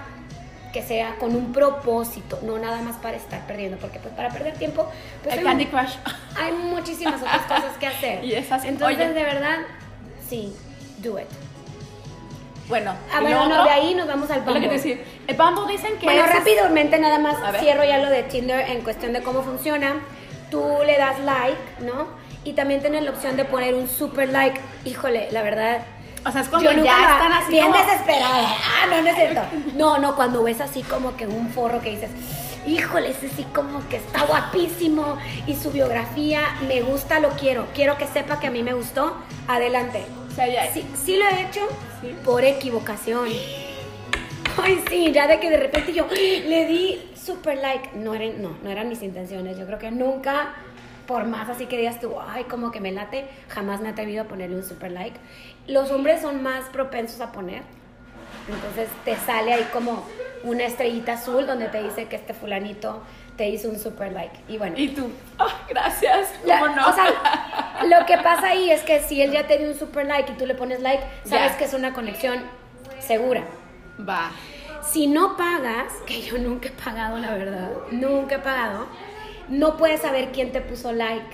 [0.75, 4.55] que sea con un propósito, no nada más para estar perdiendo, porque pues para perder
[4.55, 4.87] tiempo,
[5.23, 5.95] pues El hay, Candy Crush.
[6.37, 8.25] hay muchísimas otras cosas que hacer.
[8.25, 9.15] Y esas- Entonces, oye.
[9.15, 9.59] de verdad,
[10.29, 10.53] sí,
[10.99, 11.27] do it.
[12.69, 14.69] Bueno, Ah, ¿y bueno, no, de ahí nos vamos al lo que Bumble.
[14.69, 14.97] decía.
[15.27, 18.81] El Bumble dicen que Bueno, es- rápidamente nada más cierro ya lo de Tinder en
[18.83, 20.01] cuestión de cómo funciona.
[20.51, 22.09] Tú le das like, ¿no?
[22.43, 24.61] Y también tienes la opción de poner un super like.
[24.85, 25.83] Híjole, la verdad.
[26.27, 28.49] O sea, es cuando ya la- están así bien como- desesperada.
[28.49, 29.41] Ah, no, no es cierto.
[29.75, 32.11] No, no, cuando ves así como que un forro que dices,
[32.67, 37.67] híjole, ese sí como que está guapísimo y su biografía me gusta, lo quiero.
[37.75, 39.17] Quiero que sepa que a mí me gustó.
[39.49, 40.03] Adelante.
[40.31, 41.61] O sea, ya- Sí, sí lo he hecho
[42.01, 42.15] Sí.
[42.25, 43.29] por equivocación.
[44.63, 47.91] Ay, sí, ya de que de repente yo le di super like.
[47.97, 49.59] No eran, no, no eran mis intenciones.
[49.59, 50.55] Yo creo que nunca,
[51.07, 54.23] por más así que digas tú, ay, como que me late, jamás me he atrevido
[54.23, 55.19] a ponerle un super like.
[55.66, 57.62] Los hombres son más propensos a poner.
[58.48, 60.05] Entonces te sale ahí como
[60.42, 63.03] una estrellita azul donde te dice que este fulanito
[63.38, 64.38] te hizo un super like.
[64.48, 66.29] Y bueno, Y tú, "Ah, gracias.
[66.44, 66.88] la- ¿Cómo no?
[66.88, 67.07] O sea,
[67.98, 70.35] lo que pasa ahí es que si él ya te dio un super like y
[70.37, 72.42] tú le pones like, sabes que es una conexión
[73.00, 73.44] segura.
[74.07, 74.31] Va.
[74.83, 78.87] Si no pagas, que yo nunca he pagado, la verdad, nunca he pagado,
[79.48, 81.24] no puedes saber quién te puso like.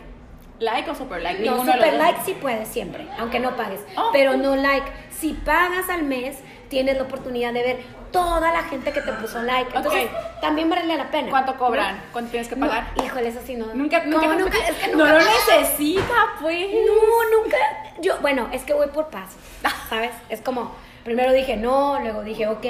[0.61, 1.43] Like o super like.
[1.43, 4.11] No, ninguno super like sí puedes siempre, aunque no pagues, Oh.
[4.13, 4.87] pero no like.
[5.11, 7.79] Si pagas al mes, tienes la oportunidad de ver
[8.13, 9.75] toda la gente que te puso like.
[9.77, 10.41] Entonces, Ok.
[10.41, 11.31] también vale la pena.
[11.31, 11.97] ¿Cuánto cobran?
[11.97, 12.03] ¿no?
[12.13, 12.89] ¿Cuánto tienes que No, pagar?
[13.05, 13.67] híjole, eso sí no.
[13.75, 15.31] Nunca, no, nunca, nunca, es que no nunca lo pago.
[15.61, 16.67] necesita, pues.
[16.87, 17.57] No, nunca.
[18.01, 19.37] Yo, bueno, es que voy por pasos,
[19.89, 20.11] ¿sabes?
[20.31, 22.65] Es como, primero dije no, luego dije ok,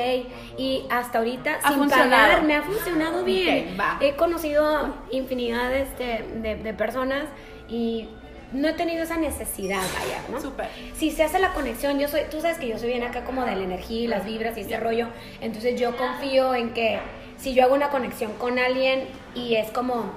[0.59, 2.11] y hasta ahorita Ha sin funcionado.
[2.11, 3.71] pagar me ha funcionado bien.
[3.75, 3.97] Ok, va.
[4.01, 7.25] He conocido infinidades de, de- de personas
[7.71, 8.09] y
[8.53, 10.41] no he tenido esa necesidad, vaya, ¿no?
[10.41, 10.69] Súper.
[10.97, 13.45] Si se hace la conexión, yo soy, tú sabes que yo soy bien acá como
[13.45, 14.81] de la energía y las vibras y ese Ya.
[14.81, 15.07] rollo,
[15.41, 16.99] entonces yo confío en que
[17.39, 20.13] si yo hago una conexión con alguien y es como,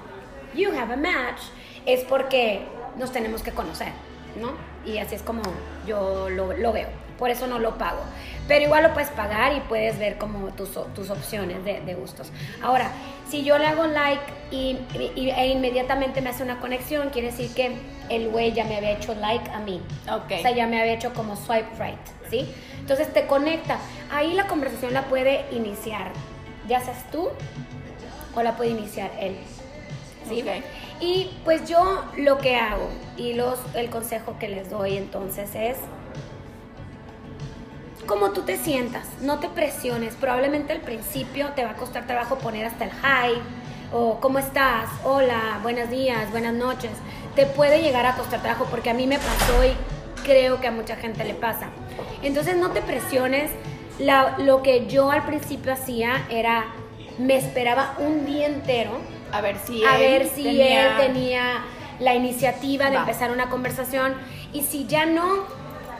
[0.54, 1.40] you have a match,
[1.86, 2.60] es porque
[2.98, 3.92] nos tenemos que conocer,
[4.40, 4.52] ¿no?
[4.90, 5.42] Y así es como
[5.86, 6.88] yo lo, lo veo,
[7.18, 8.00] por eso no lo pago.
[8.46, 12.30] Pero igual lo puedes pagar y puedes ver como tus, tus opciones de, de gustos.
[12.62, 12.90] Ahora,
[13.28, 14.78] si yo le hago like y,
[15.16, 17.76] y- e inmediatamente me hace una conexión, quiere decir que
[18.10, 19.80] el güey ya me había hecho like a mí.
[20.12, 20.32] Ok.
[20.38, 21.98] O sea, ya me había hecho como swipe right,
[22.30, 22.46] ¿sí?
[22.80, 23.78] Entonces te conecta.
[24.12, 26.12] Ahí la conversación la puede iniciar,
[26.68, 27.30] ya seas tú
[28.34, 29.36] o la puede iniciar él.
[30.28, 30.44] ¿sí?
[31.00, 35.76] Y pues yo lo que hago y los, el consejo que les doy entonces es
[38.06, 40.14] como tú te sientas, no te presiones.
[40.14, 43.38] Probablemente al principio te va a costar trabajo poner hasta el hi
[43.92, 46.90] o cómo estás, hola, buenos días, buenas noches.
[47.36, 49.74] Te puede llegar a costar trabajo porque a mí me pasó y
[50.24, 51.68] creo que a mucha gente le pasa.
[52.22, 53.50] Entonces no te presiones.
[53.98, 56.64] La- lo que yo al principio hacía era,
[57.18, 58.98] me esperaba un día entero
[59.30, 61.64] A ver si a él ver si tenía- él tenía
[62.00, 63.02] la iniciativa de Va.
[63.02, 64.14] empezar una conversación
[64.52, 65.44] y si ya no,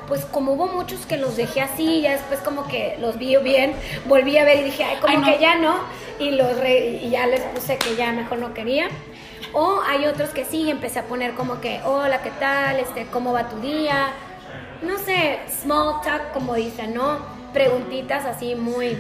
[0.06, 3.74] pues como hubo muchos que los dejé así, ya después como que los vi bien,
[4.06, 5.24] volví a ver y dije, ay, como Ay, no.
[5.26, 5.76] que ya no,
[6.18, 8.88] y, los re- y ya les puse que ya mejor no quería.
[9.52, 12.80] O hay otros que sí, empecé a poner como que, hola, ¿qué tal?
[12.80, 14.08] Este, ¿Cómo va tu día?
[14.82, 17.18] No sé, small talk, como dicen, ¿no?
[17.52, 18.98] Preguntitas así muy,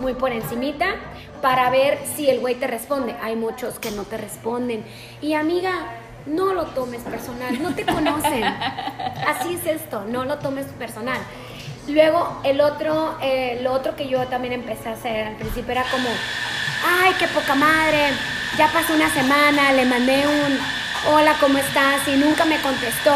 [0.00, 0.96] muy por encimita
[1.40, 3.14] para ver si el güey te responde.
[3.22, 4.84] Hay muchos que no te responden.
[5.22, 5.72] Y amiga,
[6.26, 8.44] no lo tomes personal, no te conocen.
[8.44, 11.18] Así es esto, no lo tomes personal.
[11.88, 15.84] Luego, el otro, eh, lo otro que yo también empecé a hacer al principio era
[15.84, 16.08] como,
[17.02, 18.10] ay, qué poca madre,
[18.56, 22.06] ya pasó una semana, le mandé un, hola, ¿cómo estás?
[22.06, 23.14] Y nunca me contestó.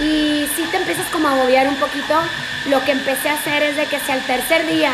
[0.00, 2.14] Y si te empiezas como a agobiar un poquito,
[2.70, 4.92] lo que empecé a hacer es de que si al tercer día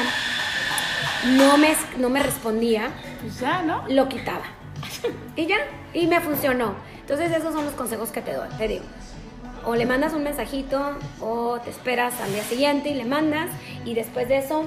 [1.24, 2.88] no me, no me respondía,
[3.20, 3.84] Pues ya, ¿no?
[3.88, 4.42] lo quitaba.
[5.36, 5.56] Y ya,
[5.94, 6.74] y me funcionó.
[7.00, 8.84] Entonces esos son los consejos que te doy, te digo.
[9.64, 13.50] O le mandas un mensajito o te esperas al día siguiente y le mandas
[13.84, 14.64] y después de eso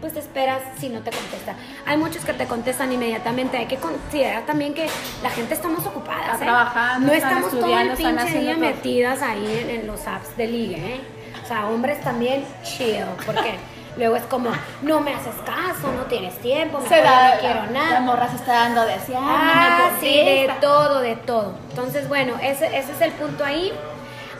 [0.00, 1.54] pues te esperas si no te contesta.
[1.86, 3.56] Hay muchos que te contestan inmediatamente.
[3.56, 4.86] Hay que considerar también que
[5.22, 6.34] la gente estamos ocupadas.
[6.34, 6.48] Está ¿eh?
[6.48, 8.60] trabajando, No estamos todo el pinche haciendo día todo.
[8.60, 11.00] metidas ahí en, en los apps de ligue, ¿eh?
[11.42, 13.54] O sea, hombres también chill, porque
[13.96, 14.50] luego es como,
[14.82, 17.90] no me haces caso, no tienes tiempo, mejor Se da, no quiero nada.
[17.94, 21.54] La morra se está dando de así, Ah, no me sí, de todo, de todo.
[21.70, 23.72] Entonces, bueno, ese, ese es el punto ahí.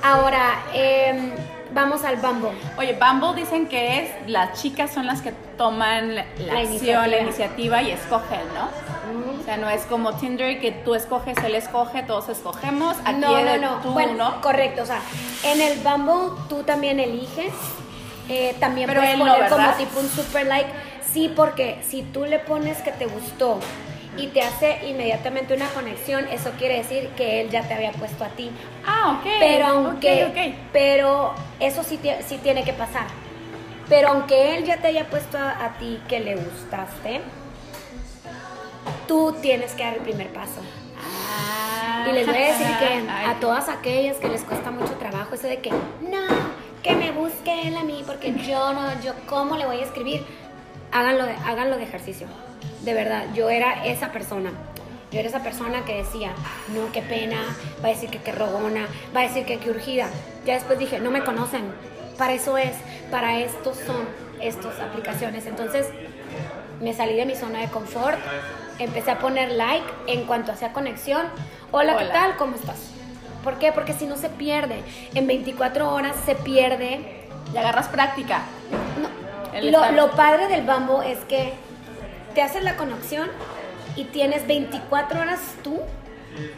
[0.03, 1.33] Ahora, em,
[1.73, 2.51] vamos al Bumble.
[2.79, 6.66] Oye, Bumble dicen que es las chicas son las que toman la, la La acción,
[6.71, 7.07] iniciativa.
[7.07, 8.87] la iniciativa y escogen, ¿no?
[9.40, 12.97] O sea, no es como Tinder que tú escoges, él escoge, todos escogemos.
[13.05, 13.71] Aquí no, no, no.
[13.77, 14.40] tú, bueno, ¿no?
[14.40, 14.83] correcto.
[14.83, 14.99] O sea,
[15.45, 17.53] en el Bumble tú también eliges.
[18.29, 20.71] Eh, también Pero puedes no, poner como tipo un super like.
[21.12, 23.59] Sí, porque si tú le pones que te gustó
[24.17, 28.25] y te hace inmediatamente una conexión, eso quiere decir que él ya te había puesto
[28.25, 28.51] a ti.
[28.87, 29.31] Ah, ok.
[29.39, 33.07] Pero aunque, pero eso sí, sí tiene que pasar.
[33.89, 37.21] Pero aunque él ya te haya puesto a, a ti que le gustaste,
[39.07, 40.61] tú tienes que dar el primer paso.
[40.99, 42.07] Ah.
[42.09, 45.47] Y les voy a decir que a todas aquellas que les cuesta mucho trabajo eso
[45.47, 46.45] de que no,
[46.87, 50.25] que me busque él a mí porque yo no, yo cómo le voy a escribir,
[50.92, 52.29] háganlo de, háganlo de ejercicio.
[52.83, 54.53] De verdad, yo era esa persona.
[55.11, 56.33] Yo era esa persona que decía,
[56.68, 57.38] no, qué pena,
[57.83, 60.09] va a decir que qué rogona, va a decir que qué urgida.
[60.44, 61.64] Ya después dije, no me conocen,
[62.18, 62.77] para eso es,
[63.11, 64.07] para esto son
[64.40, 65.46] estas aplicaciones.
[65.46, 65.88] Entonces,
[66.81, 68.18] me salí de mi zona de confort,
[68.79, 71.27] empecé a poner like en cuanto hacía conexión.
[71.72, 72.12] Hola, ¿qué Hola.
[72.12, 72.37] tal?
[72.37, 72.95] ¿Cómo estás?
[73.46, 73.70] ¿Por qué?
[73.70, 74.82] Porque si no se pierde.
[75.14, 76.98] En 24 horas se pierde.
[77.54, 78.42] Y agarras práctica.
[79.00, 79.70] No.
[79.70, 81.52] Lo, lo padre del bambo es que
[82.35, 83.28] te haces la conexión
[83.94, 85.78] y tienes 24 horas tú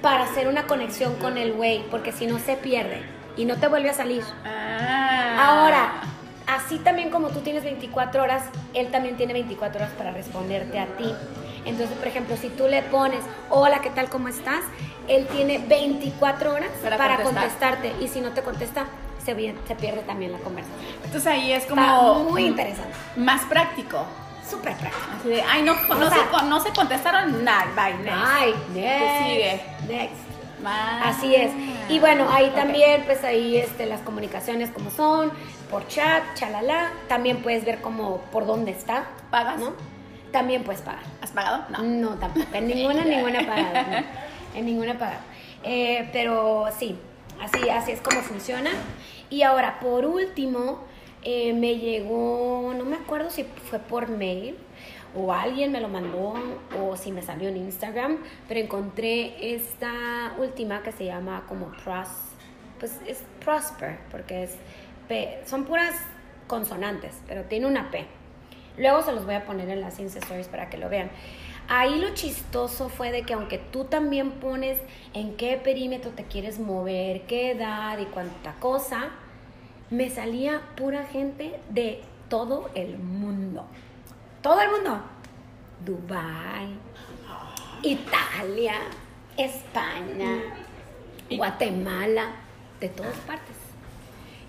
[0.01, 3.03] para hacer una conexión con el güey, porque si no se pierde
[3.37, 4.25] y no te vuelve a salir.
[4.47, 5.47] Ah.
[5.47, 5.93] Ahora,
[6.47, 10.87] así también como tú tienes 24 horas, él también tiene 24 horas para responderte a
[10.87, 11.15] ti.
[11.69, 14.09] Entonces, por ejemplo, si tú le pones, hola, ¿qué tal?
[14.09, 14.61] ¿Cómo estás?
[15.07, 17.77] Él tiene 24 horas Para para, contestar.
[17.79, 18.05] contestarte.
[18.05, 18.87] Y si no te contesta,
[19.25, 19.35] se,
[19.67, 20.79] se pierde también la conversación.
[21.05, 22.93] Entonces ahí es Está como muy interesante.
[23.17, 24.05] más práctico.
[24.49, 25.07] Súper práctico.
[25.21, 28.19] Así de, ay, no, no, O sea- se, no se contestaron, nada, bye, next.
[28.27, 29.27] Ay, ¿Qué next.
[29.27, 29.61] sigue?
[29.89, 30.29] Next.
[31.05, 31.53] Así es.
[31.89, 35.31] Y bueno, ahí también, pues ahí este, las comunicaciones como son,
[35.71, 36.91] por chat, chalala.
[37.09, 39.05] También puedes ver como por dónde está.
[39.31, 39.59] ¿Pagas?
[39.61, 39.73] ¿No?
[40.33, 41.03] También puedes pagar.
[41.21, 41.65] ¿Has pagado?
[41.71, 41.83] No.
[41.83, 42.47] No, tampoco.
[42.53, 44.01] En ninguna, ninguna pagada.
[44.01, 44.59] no.
[44.59, 45.21] En ninguna pagada.
[45.65, 46.97] Eh, pero sí,
[47.41, 48.71] así, así es como funciona.
[49.31, 50.85] Y ahora, por último,
[51.23, 54.57] eh, me llegó, no me acuerdo si fue por mail
[55.15, 56.35] o alguien me lo mandó
[56.79, 62.09] o si me salió en Instagram, pero encontré esta última que se llama como Pros,
[62.79, 64.57] pues es Prosper, porque es
[65.09, 65.95] P, son puras
[66.47, 68.07] consonantes, pero tiene una P.
[68.79, 71.11] Luego se los voy a poner en las Insta Stories para que lo vean.
[71.69, 74.79] Ahí lo chistoso fue de que aunque tú también pones
[75.13, 79.11] en qué perímetro te quieres mover, qué edad y cuánta cosa,
[79.91, 83.67] me salía pura gente de todo el mundo.
[84.41, 85.03] Todo el mundo.
[85.85, 86.75] Dubai,
[87.83, 88.75] Italia,
[89.37, 90.39] España,
[91.31, 92.33] Guatemala,
[92.81, 93.58] de todas partes.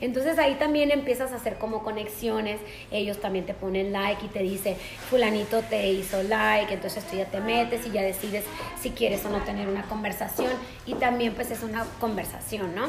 [0.02, 2.60] Entonces ahí también empiezas a hacer como conexiones,
[2.92, 4.78] ellos también te ponen like y te dice,
[5.10, 8.46] fulanito te hizo like, entonces tú ya te metes y ya decides
[8.82, 10.52] si quieres o no tener una conversación
[10.86, 12.88] y también pues es una conversación, ¿no?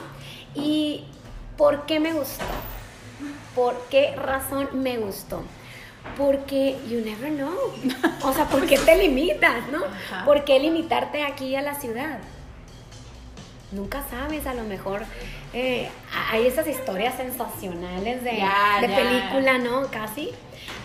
[0.54, 1.04] ¿Y
[1.56, 2.44] por qué me gustó?
[3.54, 5.42] ¿Por qué razón me gustó?
[6.16, 7.52] Porque you never know.
[8.22, 9.80] O sea, ¿por qué te limitas, no?
[10.24, 12.20] ¿Por qué limitarte aquí a la ciudad?
[13.72, 15.02] Nunca sabes, a lo mejor
[15.52, 15.88] eh,
[16.30, 18.32] hay esas historias sensacionales de,
[18.80, 19.86] de película, ¿no?
[19.90, 20.30] Casi,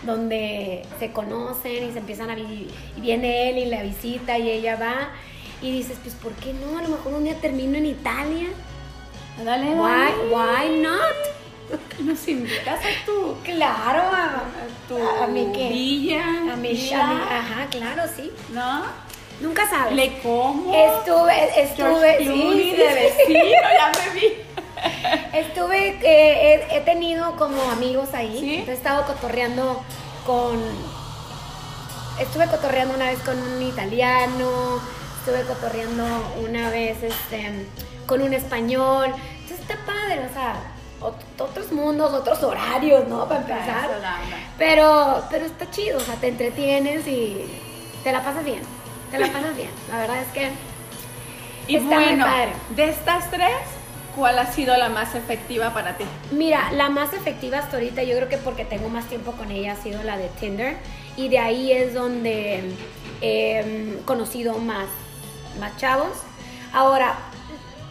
[0.04, 4.50] donde se conocen y se empiezan a vivir, y viene él y la visita y
[4.50, 5.08] ella va
[5.62, 6.78] y dices, pues ¿por qué no?
[6.78, 8.46] A lo mejor un día termino en Italia.
[9.44, 10.28] Dale, Why, dale.
[10.30, 11.78] why not?
[11.98, 15.68] Nos invitas a tu, Claro, a, a tu a mi qué?
[15.68, 16.52] villa.
[16.52, 17.00] A mi, villa,
[17.38, 18.30] ajá, claro, sí.
[18.52, 18.84] ¿No?
[19.40, 19.92] Nunca sabes.
[19.94, 20.72] Le como.
[20.74, 23.40] Estuve, estuve, sí, de vecino,
[23.78, 24.26] ya me vi.
[25.32, 28.38] Estuve, eh, he, he tenido como amigos ahí.
[28.40, 28.64] ¿Sí?
[28.68, 29.82] He estado cotorreando
[30.24, 30.60] con.
[32.18, 34.80] Estuve cotorreando una vez con un italiano.
[35.20, 36.04] Estuve cotorreando
[36.42, 37.66] una vez este,
[38.06, 39.06] con un español.
[39.40, 40.54] Entonces está padre, o sea,
[41.00, 43.28] ot- otros mundos, otros horarios, ¿no?
[43.28, 43.90] Para empezar.
[44.56, 47.44] Pero, pero está chido, o sea, te entretienes y
[48.02, 48.62] te la pasas bien.
[49.10, 49.70] Te la pasas bien.
[49.90, 50.50] La verdad es que
[51.68, 52.52] Y Está muy bueno, padre.
[52.76, 53.50] de estas tres,
[54.14, 56.04] ¿cuál ha sido la más efectiva para ti?
[56.30, 59.72] Mira, la más efectiva hasta ahorita, yo creo que porque tengo más tiempo con ella,
[59.72, 60.76] ha sido la de Tinder.
[61.16, 62.72] Y de ahí es donde
[63.20, 64.86] he conocido más,
[65.58, 66.10] más chavos.
[66.72, 67.14] Ahora,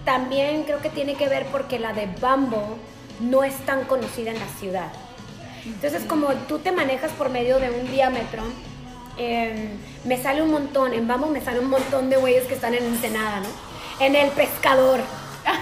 [0.06, 2.78] también creo que tiene que ver porque la de Bumble
[3.20, 4.92] no es tan conocida en la ciudad.
[5.66, 8.44] Entonces, como tú te manejas por medio de un diámetro,
[9.18, 9.70] em,
[10.04, 12.84] me sale un montón, en Bumble me sale un montón de güeyes que están en
[12.86, 13.48] Ensenada, ¿no?
[14.06, 15.00] En el pescador.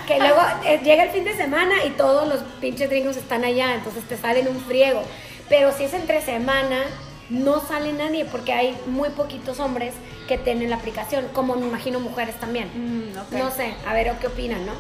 [0.08, 3.76] Que luego eh, llega el fin de semana y todos los pinches gringos están allá,
[3.76, 5.04] entonces te salen un friego.
[5.50, 6.84] Pero si es entre semana,
[7.30, 9.94] no sale nadie porque hay muy poquitos hombres
[10.28, 12.70] que tienen la aplicación, como me imagino mujeres también.
[12.74, 14.72] Mm, No sé, a ver qué opinan, ¿no?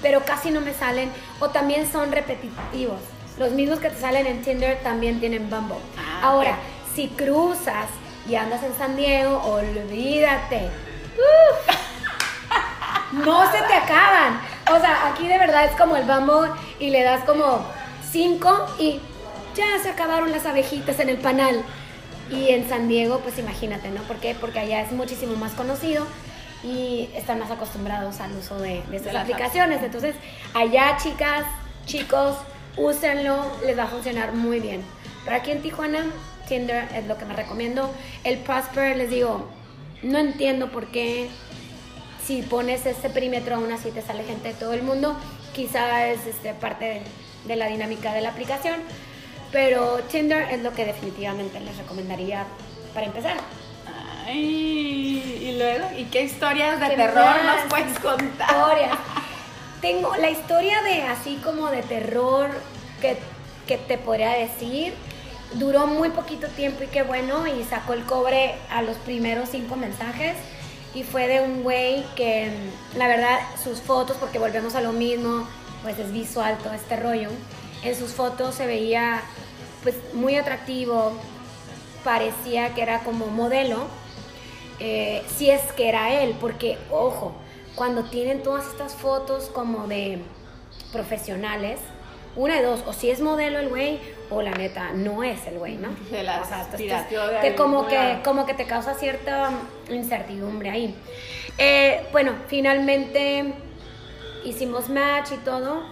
[0.00, 3.00] Pero casi no me salen, o también son repetitivos.
[3.38, 5.76] Los mismos que te salen en Tinder también tienen Bumble.
[5.98, 6.94] Ah, Ahora, ok.
[6.94, 7.86] si cruzas
[8.28, 10.70] y andas en San Diego, olvídate.
[11.16, 11.76] Uf.
[13.12, 14.40] no se te acaban.
[14.70, 17.64] O sea, aquí de verdad es como el Bumble y le das como
[18.10, 19.00] cinco y
[19.54, 21.62] ya se acabaron las abejitas en el panal.
[22.30, 24.00] Y en San Diego, pues imagínate, ¿no?
[24.02, 24.34] ¿Por qué?
[24.34, 26.06] Porque allá es muchísimo más conocido
[26.62, 29.24] y están más acostumbrados al uso de, de estas apps.
[29.24, 29.82] aplicaciones.
[29.82, 30.14] Entonces,
[30.54, 31.44] allá, chicas,
[31.84, 32.36] chicos,
[32.76, 34.82] úsenlo, les va a funcionar muy bien.
[35.24, 36.06] Pero aquí en Tijuana,
[36.52, 37.90] Tinder es lo que me recomiendo.
[38.24, 39.48] El Prosper, les digo,
[40.02, 41.30] no entiendo por qué
[42.26, 45.16] si pones este perímetro aún así te sale gente de todo el mundo.
[45.54, 47.02] Quizá es este, parte de,
[47.46, 48.80] de la dinámica de la aplicación.
[49.50, 52.44] Pero Tinder es lo que definitivamente les recomendaría
[52.92, 53.38] para empezar.
[54.26, 57.64] Ay, y luego, ¿y qué historias de ¿Qué terror más?
[57.64, 58.50] nos puedes contar?
[58.50, 58.98] Historias.
[59.80, 62.50] Tengo la historia de así como de terror
[63.00, 63.16] que,
[63.66, 64.92] que te podría decir.
[65.54, 67.46] Duró muy poquito tiempo y qué bueno.
[67.46, 70.36] Y sacó el cobre a los primeros cinco mensajes.
[70.94, 74.92] Y fue de un güey que, mm, la verdad, sus fotos, porque volvemos a lo
[74.92, 75.48] mismo,
[75.82, 77.28] pues es visual todo este rollo.
[77.82, 79.22] En sus fotos se veía
[79.82, 81.12] pues muy atractivo.
[82.04, 83.86] Parecía que era como modelo
[84.84, 87.32] eh, si es que era él, porque ojo,
[87.76, 90.18] cuando tienen todas estas fotos como de
[90.92, 91.78] profesionales,
[92.34, 94.00] una de dos, o si es modelo el güey,
[94.34, 95.88] o la neta no es el güey, ¿no?
[96.10, 99.50] Se las O sea, pirateó de te- como que como que te causa cierta
[99.90, 100.94] incertidumbre ahí.
[101.58, 103.52] Eh, bueno, finalmente
[104.44, 105.82] hicimos match y todo,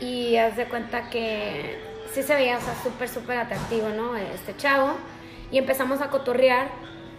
[0.00, 1.78] y haz de cuenta que
[2.12, 4.16] sí se veía, o sea, súper, súper atractivo, ¿no?
[4.16, 4.92] Este chavo,
[5.50, 6.68] y empezamos a cotorrear,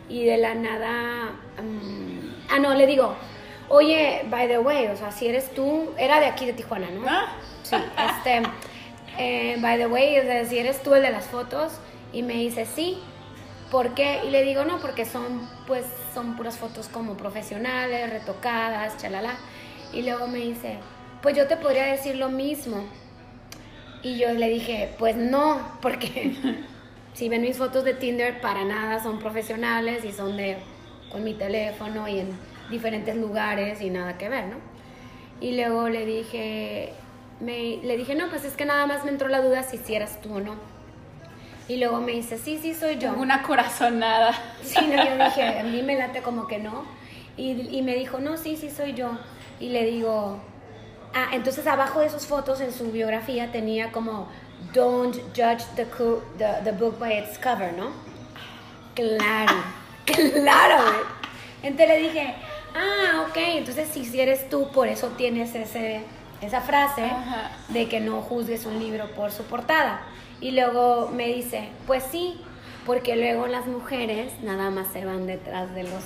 [0.07, 3.15] y de la nada, mm, ah, no, le digo,
[3.67, 7.03] oye, by the way, o sea, si eres tú, era de aquí de Tijuana, ¿no?
[7.07, 7.27] Ah.
[7.61, 8.41] Sí, este,
[9.19, 11.73] eh, by the way, sea, si eres tú el de las fotos,
[12.11, 12.97] y me dice, sí,
[13.69, 14.21] ¿por qué?
[14.25, 19.35] Y le digo, no, porque son, pues, son puras fotos como profesionales, retocadas, chalala.
[19.93, 20.77] Y luego me dice,
[21.21, 22.83] pues yo te podría decir lo mismo.
[24.01, 26.35] Y yo le dije, pues no, porque
[27.13, 30.57] si ven mis fotos de Tinder, para nada son profesionales y son de
[31.11, 32.29] con mi teléfono y en
[32.69, 34.57] diferentes lugares y nada que ver, ¿no?
[35.41, 36.93] Y luego le dije,
[37.39, 39.95] me, le dije, no, pues es que nada más me entró la duda si si
[39.95, 40.55] eras tú o no.
[41.67, 43.13] Y luego me dice, sí, sí, soy yo.
[43.13, 44.33] Una corazonada.
[44.63, 46.83] Sí, no, yo dije, a mí me late como que no.
[47.37, 49.11] Y, y me dijo, no, sí, sí, soy yo.
[49.59, 50.39] Y le digo,
[51.13, 54.27] ah, entonces abajo de sus fotos en su biografía tenía como,
[54.73, 55.85] don't judge the,
[56.37, 57.91] the, the book by its cover, ¿no?
[58.95, 59.63] Claro,
[60.33, 60.83] claro.
[61.61, 62.35] Entonces le dije,
[62.75, 66.01] ah, ok, entonces si, si eres tú, por eso tienes ese,
[66.41, 67.51] esa frase Ajá.
[67.69, 70.01] de que no juzgues un libro por su portada.
[70.41, 72.39] Y luego me dice, pues sí,
[72.85, 76.03] porque luego las mujeres nada más se van detrás de los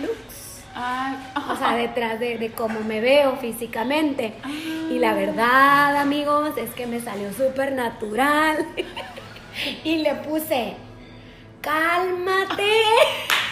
[0.00, 0.62] looks.
[0.74, 1.16] Ay,
[1.50, 4.34] O sea, detrás de, de cómo me veo físicamente.
[4.88, 8.64] Y la verdad, amigos, es que me salió súper natural.
[9.84, 10.74] y le puse,
[11.60, 12.72] cálmate.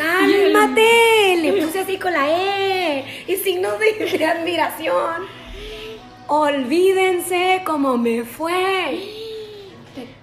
[0.00, 1.36] Cálmate.
[1.42, 3.24] Le puse así con la E.
[3.26, 5.26] Y signos de, de admiración.
[6.26, 9.00] Olvídense cómo me fue.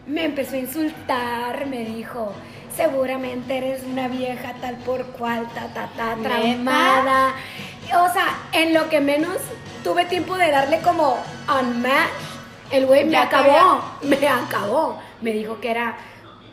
[0.06, 2.32] Me empezó a insultar, me dijo,
[2.78, 7.34] seguramente eres una vieja tal por cual, ta, ta, ta, traumada.
[7.94, 9.36] O sea, en lo que menos
[9.84, 11.18] tuve tiempo de darle como
[11.50, 12.10] unmatch,
[12.72, 15.00] el güey me acabó, me acabó.
[15.20, 15.98] Me dijo que era,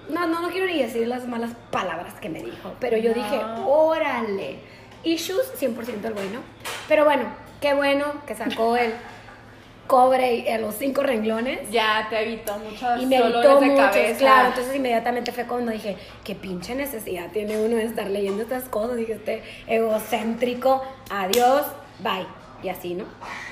[0.09, 3.15] no, no, no quiero ni decir las malas palabras que me dijo, pero yo No.
[3.23, 4.59] dije, órale.
[5.05, 6.41] Issues, 100% el güey, ¿no?
[6.89, 7.25] Pero bueno,
[7.61, 8.93] qué bueno que sacó el
[9.87, 11.71] cobre en los cinco renglones.
[11.71, 14.19] Ya te evitó muchos Y me evitó de mucho, cabeza.
[14.19, 14.49] claro.
[14.49, 18.97] Entonces inmediatamente fue cuando dije, qué pinche necesidad tiene uno de estar leyendo estas cosas.
[18.97, 21.67] Dije, este egocéntrico, adiós,
[22.01, 22.27] bye.
[22.63, 23.05] Y así, ¿no?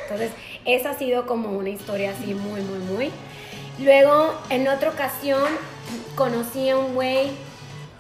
[0.05, 0.31] Entonces,
[0.65, 3.11] esa ha sido como una historia así muy, muy, muy.
[3.79, 5.43] Luego, en otra ocasión,
[6.15, 7.31] conocí a un güey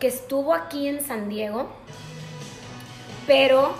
[0.01, 1.69] que estuvo aquí en San Diego,
[3.27, 3.75] pero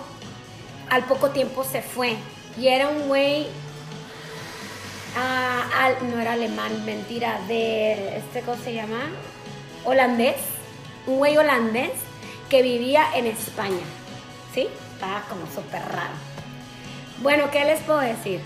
[0.89, 2.15] al poco tiempo se fue.
[2.57, 3.47] Y era un güey
[5.15, 8.99] Ah, no era alemán, mentira, de, este, ¿cómo se llama?
[9.85, 10.37] Holandés,
[11.05, 11.91] un güey holandés
[12.49, 13.83] que vivía en España,
[14.55, 14.67] ¿sí?
[14.93, 16.13] Estaba como súper raro.
[17.21, 18.41] Bueno, ¿qué les puedo decir?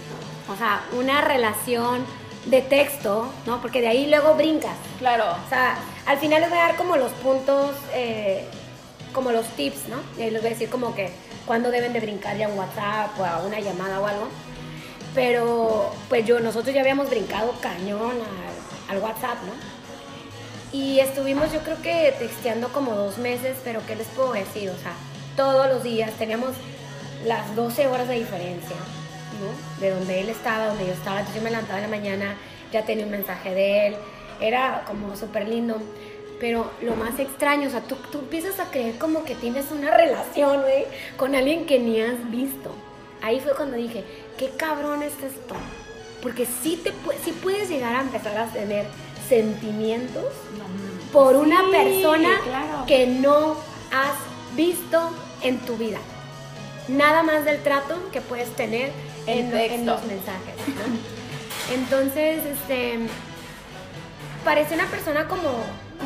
[0.51, 2.05] O sea, una relación
[2.49, 3.61] de texto, ¿no?
[3.61, 4.75] Porque de ahí luego brincas.
[4.99, 5.25] Claro.
[5.45, 8.45] O sea, al final les voy a dar como los puntos, eh,
[9.13, 9.97] como los tips, ¿no?
[10.17, 11.11] Y ahí les voy a decir como que
[11.45, 14.27] cuándo deben de brincar ya un WhatsApp o a una llamada o algo.
[15.13, 18.13] Pero pues yo, nosotros ya habíamos brincado cañón
[18.89, 19.77] al, al WhatsApp, ¿no?
[20.71, 24.69] Y estuvimos yo creo que texteando como dos meses, pero ¿qué les puedo decir?
[24.69, 24.93] O sea,
[25.35, 26.51] todos los días teníamos
[27.25, 28.75] las 12 horas de diferencia,
[29.39, 29.81] ¿no?
[29.81, 31.19] De donde él estaba, donde yo estaba.
[31.19, 32.35] Entonces yo me levantaba en la mañana,
[32.71, 33.95] ya tenía un mensaje de él,
[34.41, 35.77] era como súper lindo.
[36.39, 39.89] Pero lo más extraño, o sea, tú, tú empiezas a creer como que tienes una
[39.91, 40.85] relación, güey,
[41.17, 42.71] con alguien que ni has visto.
[43.23, 44.03] Ahí fue cuando dije,
[44.37, 45.55] qué cabrón es esto.
[46.21, 46.91] Porque sí, te,
[47.23, 48.85] sí puedes llegar a empezar a tener
[49.27, 50.25] sentimientos
[50.57, 52.85] No, por una persona claro.
[52.87, 53.57] que no
[53.91, 55.11] has visto
[55.41, 55.99] en tu vida.
[56.87, 58.91] Nada más del trato que puedes tener
[59.27, 60.55] en, lo- los mensajes.
[60.67, 61.73] ¿no?
[61.75, 62.99] Entonces, este,
[64.45, 65.49] parece una persona como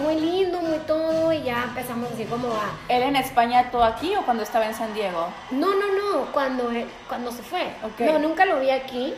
[0.03, 2.72] muy lindo, muy todo, y ya empezamos así como a...
[2.89, 5.28] ¿Él en España, tú aquí o cuando estaba en San Diego?
[5.51, 7.67] No, no, no, cuando, él- cuando se fue.
[7.99, 9.13] No, nunca lo vi aquí.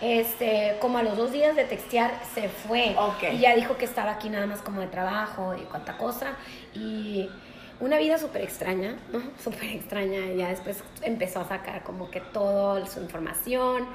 [0.00, 2.94] Este, como a los dos días de textear se fue.
[2.98, 3.32] Ok.
[3.32, 6.32] Y ya dijo que estaba aquí nada más como de trabajo y cuánta cosa.
[6.74, 7.30] Y
[7.80, 9.20] una vida súper extraña, ¿no?
[9.42, 10.32] Súper extraña.
[10.36, 13.86] Ya después empezó a sacar como que toda su información.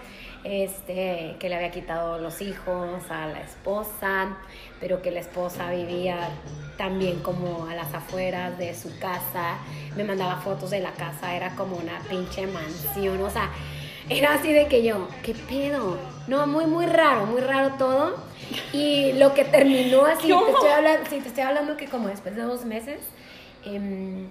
[0.45, 4.37] Este, que le había quitado los hijos a la esposa,
[4.79, 6.29] pero que la esposa vivía
[6.77, 9.57] también como a las afueras de su casa.
[9.97, 13.21] Me mandaba fotos de la casa, era como una pinche mansión.
[13.21, 13.49] O sea,
[14.09, 15.97] era así de que yo, ¿qué pedo?
[16.27, 18.15] No, muy, muy raro, muy raro todo.
[18.71, 22.35] Y lo que terminó así, te estoy, hablando, sí, te estoy hablando que como después
[22.35, 22.99] de dos meses,
[23.65, 24.27] em,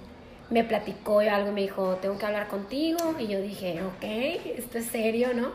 [0.51, 3.15] me platicó algo, me dijo, tengo que hablar contigo.
[3.19, 4.05] Y yo dije, ok,
[4.59, 5.53] esto es serio, ¿no?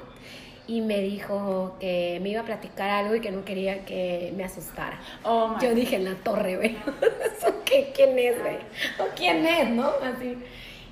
[0.66, 4.46] Y me dijo que me iba a platicar algo y que no quería que me
[4.46, 5.00] asustara.
[5.24, 6.78] Oh, Yo dije, en la torre, güey.
[7.38, 7.92] ¿Eso qué?
[7.94, 8.58] ¿Quién es, güey?
[9.00, 9.88] ¿O quién es, no?
[10.02, 10.38] Así.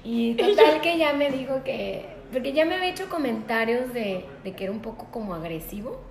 [0.03, 2.05] Y total que ya me dijo que...
[2.33, 6.01] Porque ya me había hecho comentarios de, de que era un poco como agresivo.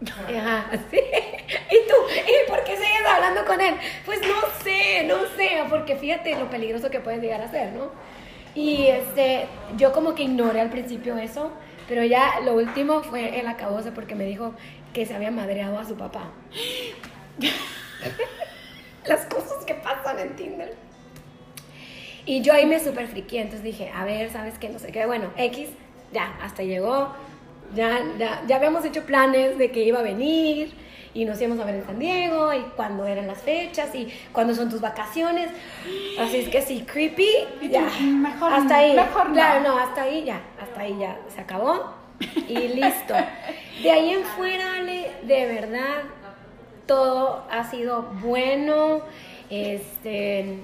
[0.06, 0.98] Ajá, sí.
[0.98, 1.94] ¿Y tú?
[2.26, 2.49] ¿Y
[3.20, 3.74] hablando con él?
[4.04, 7.90] Pues no sé, no sé, porque fíjate lo peligroso que puede llegar a ser, ¿no?
[8.54, 9.46] Y este,
[9.76, 11.52] yo como que ignoré al principio eso,
[11.88, 14.54] pero ya lo último fue el acabose porque me dijo
[14.92, 16.30] que se había madreado a su papá.
[19.06, 20.74] Las cosas que pasan en Tinder.
[22.26, 24.68] Y yo ahí me super friqué, entonces dije, a ver, ¿sabes qué?
[24.68, 25.06] No sé qué.
[25.06, 25.68] Bueno, X,
[26.12, 27.14] ya, hasta llegó.
[27.74, 30.74] Ya, ya, ya habíamos hecho planes de que iba a venir
[31.12, 34.54] y nos íbamos a ver en San Diego y cuándo eran las fechas y cuándo
[34.54, 35.50] son tus vacaciones.
[36.18, 37.28] Así es que sí, creepy.
[37.70, 38.94] Ya, mejor hasta ahí.
[38.94, 39.34] mejor no.
[39.34, 41.94] Claro, no, hasta ahí ya, hasta ahí ya se acabó
[42.48, 43.14] y listo.
[43.82, 46.02] De ahí en fuera, Ale, de verdad,
[46.86, 49.00] todo ha sido bueno.
[49.48, 50.60] Este,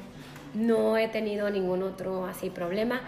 [0.55, 3.01] no he tenido ningún otro así problema.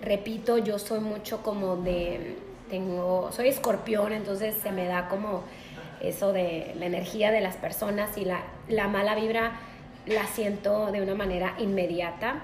[0.00, 2.36] Repito, yo soy mucho como de
[2.68, 5.44] tengo soy escorpión, entonces se me da como
[6.02, 9.52] eso de la energía de las personas y la, la mala vibra
[10.06, 12.42] la siento de una manera inmediata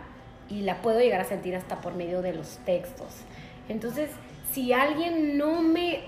[0.48, 3.08] y la puedo llegar a sentir hasta por medio de los textos.
[3.68, 4.10] Entonces,
[4.52, 6.00] si alguien no me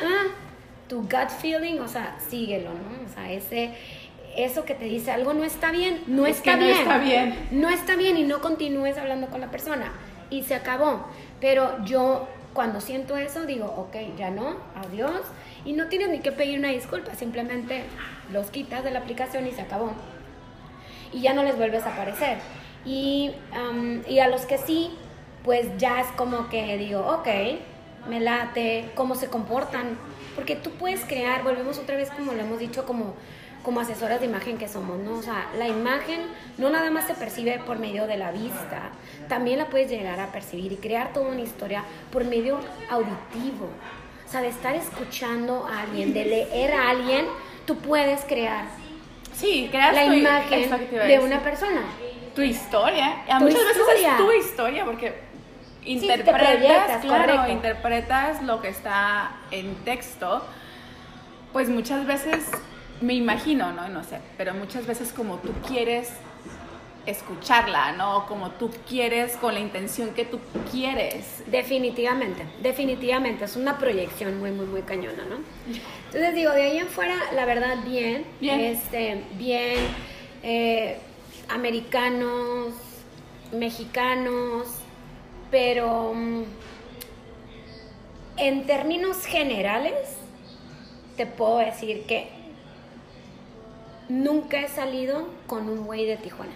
[0.00, 0.26] ah,
[0.88, 3.06] tu gut feeling, o sea, síguelo, ¿no?
[3.10, 3.72] O sea, ese
[4.36, 6.78] eso que te dice algo no está bien, no Es está que no bien.
[6.78, 7.48] está bien.
[7.50, 9.92] No está bien y no continúes hablando con la persona.
[10.30, 11.06] Y se acabó.
[11.40, 15.20] Pero yo cuando siento eso digo, ok, ya no, adiós.
[15.64, 17.84] Y no tienes ni que pedir una disculpa, simplemente
[18.32, 19.92] los quitas de la aplicación y se acabó.
[21.12, 22.38] Y ya no les vuelves a aparecer.
[22.84, 24.90] Y, am, y a los que sí,
[25.44, 27.28] pues ya es como que digo, ok,
[28.08, 29.98] me late, cómo se comportan.
[30.34, 33.14] Porque tú puedes crear, volvemos otra vez como lo hemos dicho, como,
[33.62, 35.14] como asesoras de imagen que somos, ¿no?
[35.14, 36.20] O sea, la imagen
[36.56, 38.90] no nada más se percibe por medio de la vista,
[39.28, 42.58] también la puedes llegar a percibir y crear toda una historia por medio
[42.88, 43.68] auditivo.
[44.30, 47.26] O sea, de estar escuchando a alguien, de leer a alguien,
[47.66, 48.66] tú puedes crear
[49.32, 51.80] Sí, creas la tu- imagen de una persona.
[52.36, 53.24] tu historia.
[53.28, 55.20] A Tu muchas veces es tu historia porque
[55.82, 57.50] te interpretas, proyectas, claro, correcto.
[57.52, 60.44] interpretas lo que está en texto.
[61.52, 62.48] Pues muchas veces
[63.00, 63.88] me imagino, ¿no?
[63.88, 66.12] No sé, pero muchas veces como tú quieres
[67.06, 68.26] escucharla, ¿no?
[68.26, 70.38] Como tú quieres con la intención que tú
[70.70, 71.42] quieres.
[71.46, 75.36] Definitivamente, definitivamente, es una proyección muy, muy, muy cañona, ¿no?
[76.06, 78.60] Entonces digo, de ahí en fuera, la verdad, bien, Bien.
[78.60, 79.78] este, bien,
[80.42, 80.98] eh,
[81.48, 82.74] americanos,
[83.52, 84.68] mexicanos,
[85.50, 86.42] pero mm,
[88.36, 90.16] en términos generales,
[91.16, 92.28] te puedo decir que
[94.08, 96.52] nunca he salido con un güey de Tijuana.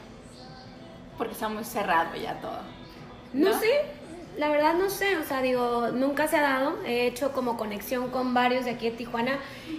[1.17, 2.59] Porque está muy cerrado ya todo.
[3.33, 3.59] No, ¿No?
[3.59, 3.71] sé,
[4.37, 6.79] la verdad no sé, o sea, digo, nunca se ha dado.
[6.85, 9.39] He hecho como conexión con varios de aquí de Tijuana,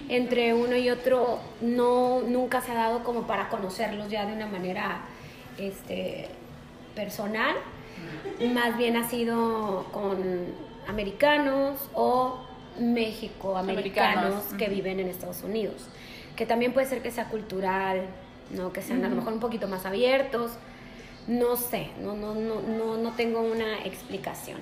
[0.10, 4.48] entre uno y otro, no, nunca se ha dado como para conocerlos ya de una
[4.48, 5.02] manera
[5.58, 6.30] este,
[6.96, 7.56] personal.
[8.54, 10.18] Más bien ha sido con
[10.88, 12.46] americanos o
[12.80, 15.88] México, americanos Americanos, que viven en Estados Unidos.
[16.36, 18.06] Que también puede ser que sea cultural,
[18.52, 18.74] ¿no?
[18.74, 20.52] que sean a lo mejor un poquito más abiertos.
[21.28, 24.60] No sé, no, no, no, no, no tengo una explicación.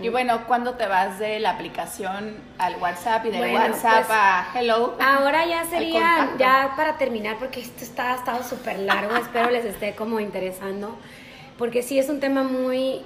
[0.00, 4.10] Y bueno, ¿cuándo te vas de la aplicación al WhatsApp y del Bueno, WhatsApp pues,
[4.10, 4.96] a Hello?
[5.00, 9.64] Ahora ya sería, ya para terminar, porque esto está, ha estado súper largo, espero les
[9.64, 10.96] esté como interesando,
[11.58, 13.02] porque sí es un tema muy,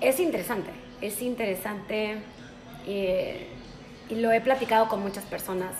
[0.00, 0.70] es interesante,
[1.02, 2.16] es interesante
[2.86, 3.46] eh,
[4.08, 5.72] y lo he platicado con muchas personas,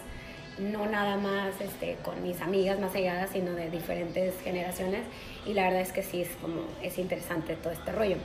[0.59, 5.03] no nada más este, con mis amigas más allegadas, sino de diferentes generaciones,
[5.47, 8.17] y la verdad es que sí es como, es interesante todo este rollo.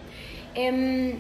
[0.56, 1.20] Em,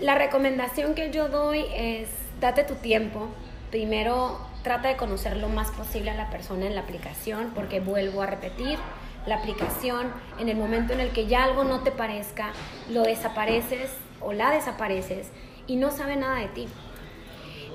[0.00, 2.08] la recomendación que yo doy es
[2.40, 3.28] date tu tiempo.
[3.70, 8.22] Primero trata de conocer lo más posible a la persona en la aplicación, porque vuelvo
[8.22, 8.78] a repetir,
[9.26, 12.52] la aplicación en el momento en el que ya algo no te parezca,
[12.88, 13.90] lo desapareces
[14.20, 15.28] o la desapareces
[15.66, 16.68] y no sabe nada de ti.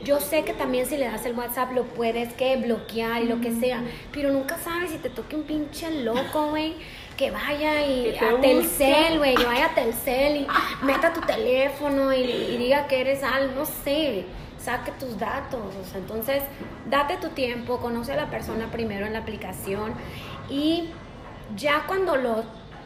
[0.03, 3.39] Yo sé que también si le das el WhatsApp lo puedes que bloquear y lo
[3.39, 3.81] que sea,
[4.11, 6.75] pero nunca sabes si te toque un pinche loco, güey,
[7.17, 8.41] que vaya y Que te a.
[8.41, 10.47] Telcel, güey, que vaya a Telcel y
[10.85, 14.25] meta tu teléfono y, y diga que eres algo, no sé,
[14.59, 16.43] saque tus datos, o sea, entonces
[16.89, 19.93] date tu tiempo, conoce a la persona primero en la aplicación
[20.49, 20.89] y
[21.55, 22.43] ya cuando lo,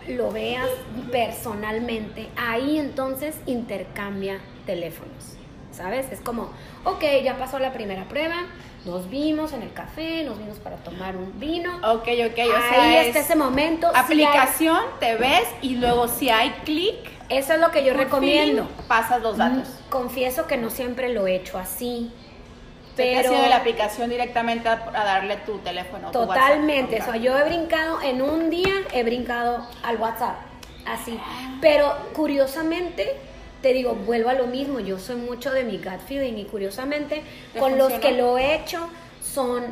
[0.07, 0.69] lo veas
[1.11, 5.36] personalmente, ahí entonces intercambia teléfonos.
[5.77, 6.11] ¿Sabes?
[6.11, 6.49] Es como,
[6.85, 8.35] ok, ya pasó la primera prueba,
[8.85, 11.75] nos vimos en el café, nos vimos para tomar un vino.
[11.77, 13.87] Ok, ok, o sea, ahí es está ese momento.
[13.93, 16.95] hay- aplicación, te ves y luego si hay clic,
[17.29, 18.63] eso es lo que yo recomiendo.
[18.65, 19.67] fin, pasas los datos.
[19.67, 22.11] Mm, Confieso que no siempre lo he hecho así.
[22.95, 26.07] Te Pero la aplicación directamente a, a darle tu teléfono.
[26.11, 26.95] tu totalmente.
[26.95, 27.09] WhatsApp.
[27.09, 30.37] O sea, yo he brincado en un día, he brincado al WhatsApp.
[30.87, 31.19] Así.
[31.61, 33.15] Pero curiosamente,
[33.61, 34.79] te digo, vuelvo a lo mismo.
[34.79, 38.55] Yo soy mucho de mi gut feeling y curiosamente, ¿Te con los que lo he
[38.55, 38.87] hecho,
[39.21, 39.63] son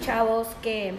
[0.00, 0.94] chavos que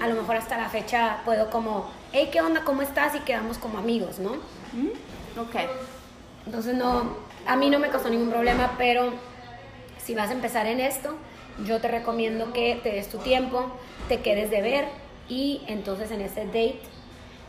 [0.00, 2.62] a lo mejor hasta la fecha puedo como, hey, ¿qué onda?
[2.64, 3.14] ¿Cómo estás?
[3.14, 4.34] Y quedamos como amigos, ¿no?
[4.72, 5.40] ¿Mm?
[5.40, 5.56] Ok.
[6.46, 9.12] Entonces no, a mí no me causó ningún problema, pero
[10.02, 11.16] si vas a empezar en esto,
[11.64, 13.72] yo te recomiendo que te des tu tiempo,
[14.08, 14.84] te quedes de ver
[15.28, 16.80] y entonces en ese date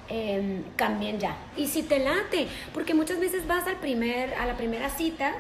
[0.10, 1.36] em, cambien ya.
[1.55, 5.34] Y si te late, porque muchas veces vas al primer, a la primera cita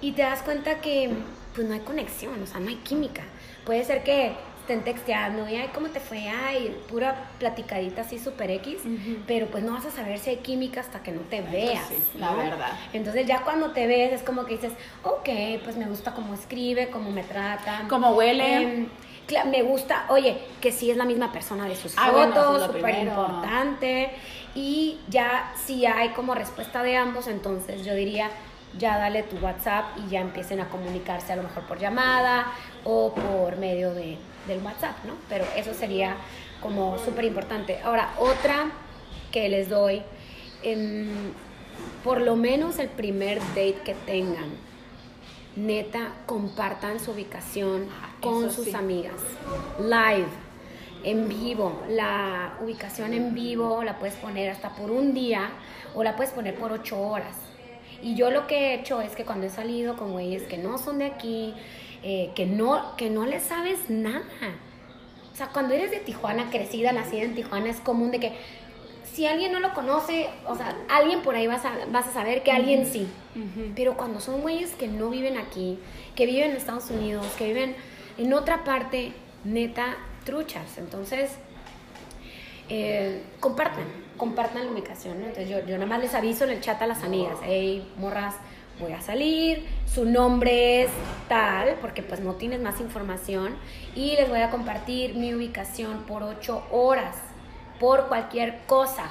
[0.00, 1.10] y te das cuenta que
[1.54, 3.22] pues no hay conexión, o sea, no hay química.
[3.64, 6.28] Puede ser que estén texteando y ay, ¿cómo te fue?
[6.28, 8.82] Ay, pura platicadita así super X,
[9.26, 11.88] pero pues no vas a saber si hay química hasta que no te veas.
[11.88, 12.36] sí, la ¿no?
[12.36, 12.72] verdad.
[12.92, 15.28] Entonces ya cuando te ves es como que dices, ok,
[15.64, 17.86] pues me gusta cómo escribe, cómo me trata.
[17.88, 18.62] ¿Cómo huele?
[18.62, 18.86] Em,
[19.46, 22.66] me gusta, oye, que sí es la misma persona de sus Ah, bueno, fotos, lo
[22.72, 24.10] súper importante.
[24.54, 28.30] Y ya si hay como respuesta de ambos, entonces yo diría,
[28.76, 32.52] ya dale tu WhatsApp y ya empiecen a comunicarse a lo mejor por llamada
[32.84, 35.14] o por medio de, del WhatsApp, ¿no?
[35.28, 36.16] Pero eso sería
[36.60, 37.80] como súper importante.
[37.84, 38.70] Ahora, otra
[39.30, 40.02] que les doy,
[40.62, 41.32] em,
[42.02, 44.50] por lo menos el primer date que tengan,
[45.56, 47.88] neta, compartan su ubicación
[48.20, 48.74] con Eso sus sí.
[48.74, 49.20] amigas.
[49.80, 50.28] Live,
[51.04, 51.82] en vivo.
[51.88, 55.50] La ubicación en vivo la puedes poner hasta por un día
[55.94, 57.36] o la puedes poner por ocho horas.
[58.02, 60.78] Y yo lo que he hecho es que cuando he salido con güeyes que no
[60.78, 61.54] son de aquí,
[62.02, 64.22] eh, que, no, que no les sabes nada.
[65.32, 68.32] O sea, cuando eres de Tijuana, crecida, nacida en Tijuana, es común de que
[69.12, 72.44] si alguien no lo conoce, o sea, alguien por ahí vas a, vas a saber
[72.44, 73.08] que alguien sí.
[73.74, 75.78] Pero cuando son güeyes que no viven aquí,
[76.14, 77.74] que viven en Estados Unidos, que viven
[78.18, 79.12] en otra parte,
[79.44, 80.76] neta, truchas.
[80.76, 81.30] Entonces,
[82.68, 83.84] eh, compartan,
[84.16, 85.18] compartan la ubicación.
[85.18, 88.34] Entonces, yo, yo nada más les aviso en el chat a las amigas, hey, morras,
[88.78, 90.90] voy a salir, su nombre es
[91.28, 93.56] tal, porque pues no tienes más información,
[93.94, 97.16] y les voy a compartir mi ubicación por ocho horas,
[97.80, 99.10] por cualquier cosa.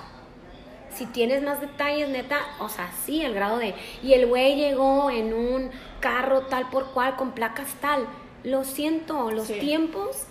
[0.93, 3.75] Si tienes más detalles, neta, o sea, sí, el grado de...
[4.01, 8.07] Y el güey llegó en un carro tal por cual, con placas tal.
[8.43, 9.55] Lo siento, los Sí.
[9.55, 10.23] tiempos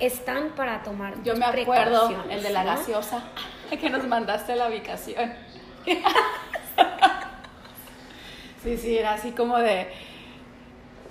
[0.00, 2.70] están para tomar Yo me acuerdo, el de la ¿no?
[2.70, 3.22] gaseosa,
[3.80, 5.32] que nos mandaste la ubicación.
[8.62, 9.88] sí, sí, era así como de.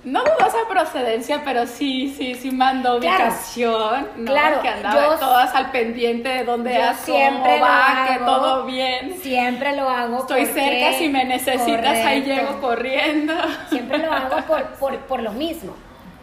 [0.04, 4.08] No dudosa procedencia, pero sí, sí, sí mandó Claro, ubicación.
[4.16, 4.24] ¿no?
[4.32, 8.12] claro, Que andaba yo- todas al pendiente de dónde yo siempre cómo lo va, que
[8.14, 8.24] hago.
[8.26, 9.16] todo bien.
[9.22, 10.18] Siempre lo hago.
[10.18, 13.32] Estoy porque- cerca, si me necesitas, ahí llego corriendo.
[13.70, 15.76] Siempre lo hago por, por, por lo mismo,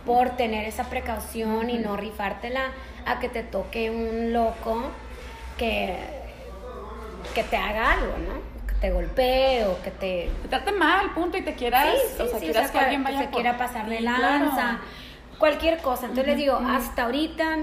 [0.10, 2.72] por tener esa precaución y no rifártela
[3.05, 4.82] a que te toque un loco
[5.55, 5.99] que,
[7.36, 8.68] que te haga algo, ¿no?
[8.68, 10.32] Que te golpee o que te...
[10.41, 12.80] Te trate mal, punto, y te quieras, Sí, sí, o sea, sí, quieras o sea,
[12.80, 14.80] que alguien que vaya por quiera pasar de ti, lanza, claro.
[15.38, 16.07] cualquier cosa.
[16.07, 17.57] Entonces les digo, hasta ahorita,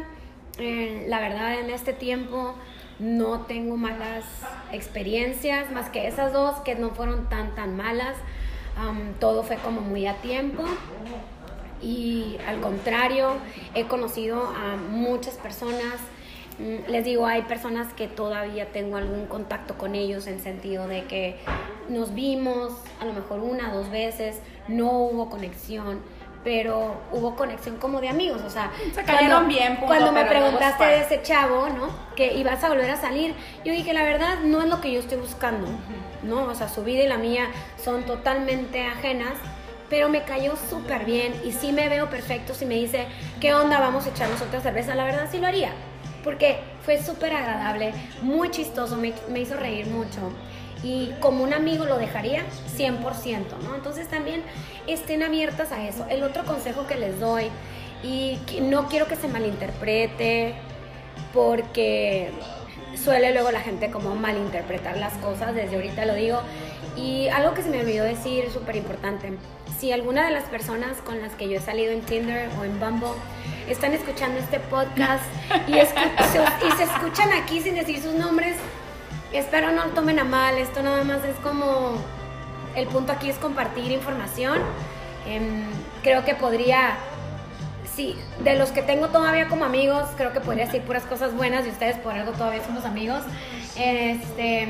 [0.59, 2.55] eh, la verdad, en este tiempo
[3.01, 4.25] no tengo malas
[4.71, 8.15] experiencias, más que esas dos que no fueron tan, tan malas.
[8.79, 10.63] Am, todo fue como muy a tiempo.
[11.83, 13.33] Y al contrario,
[13.75, 15.95] he conocido a muchas personas.
[16.59, 21.05] Mm, Les digo, hay personas que todavía tengo algún contacto con ellos en sentido de
[21.05, 21.37] que
[21.89, 26.01] nos vimos a lo mejor una, dos veces, no hubo conexión,
[26.47, 30.85] pero hubo conexión como de amigos, o sea, Se cayeron bien, punto, cuando me preguntaste
[30.85, 31.89] de ese chavo, ¿no?
[32.15, 35.01] Que ibas a volver a salir, yo dije, la verdad, no es lo que yo
[35.01, 35.67] estoy buscando,
[36.23, 36.45] ¿no?
[36.45, 37.49] O sea, su vida y la mía
[37.83, 39.33] son totalmente ajenas,
[39.89, 43.07] pero me cayó súper bien y sí me veo perfecto si me dice,
[43.41, 43.79] ¿qué onda?
[43.81, 45.73] Vamos a echarnos otra cerveza, la verdad sí lo haría,
[46.25, 50.33] porque fue súper agradable, muy chistoso, me, me hizo reír mucho.
[50.83, 52.45] Y como un amigo lo dejaría
[52.77, 53.75] 100%, ¿no?
[53.75, 54.43] Entonces también
[54.87, 56.07] estén abiertas a eso.
[56.09, 57.51] El otro consejo que les doy,
[58.03, 60.55] y no quiero que se malinterprete,
[61.33, 62.31] porque
[63.03, 66.41] suele luego la gente como malinterpretar las cosas, desde ahorita lo digo.
[66.97, 69.33] Y algo que se me olvidó decir, súper importante,
[69.79, 72.79] si alguna de las personas con las que yo he salido en Tinder o en
[72.81, 73.09] Bumble
[73.69, 75.25] están escuchando este podcast
[75.67, 78.57] y, se- escuchan aquí sin decir sus nombres,
[79.33, 81.97] espero no lo tomen a mal, esto nada más es como,
[82.75, 84.59] el punto aquí es compartir información.
[85.27, 85.65] Em,
[86.03, 86.97] creo que podría
[87.97, 88.15] sí,
[88.45, 91.71] de los que tengo todavía como amigos, creo que podría decir puras cosas buenas y
[91.71, 93.23] ustedes por algo todavía somos amigos.
[93.77, 94.69] Este,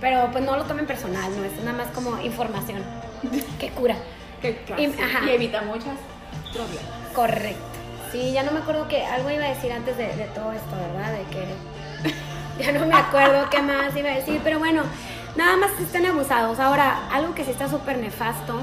[0.00, 2.82] pero pues no lo tomen personal, no es nada más como información
[3.58, 3.96] que cura.
[4.40, 5.24] Que, claro, Y- sí, ajá.
[5.26, 5.94] y evita muchos
[6.52, 6.84] problemas.
[7.14, 7.62] Correcto.
[8.12, 10.70] Sí, ya no me acuerdo que algo iba a decir antes de, de todo esto,
[10.94, 11.12] ¿verdad?
[11.12, 11.44] De que
[12.64, 14.82] ya no me acuerdo qué más iba a decir, pero bueno,
[15.36, 16.58] nada más estén abusados.
[16.58, 18.60] Ahora, algo que sí está súper nefasto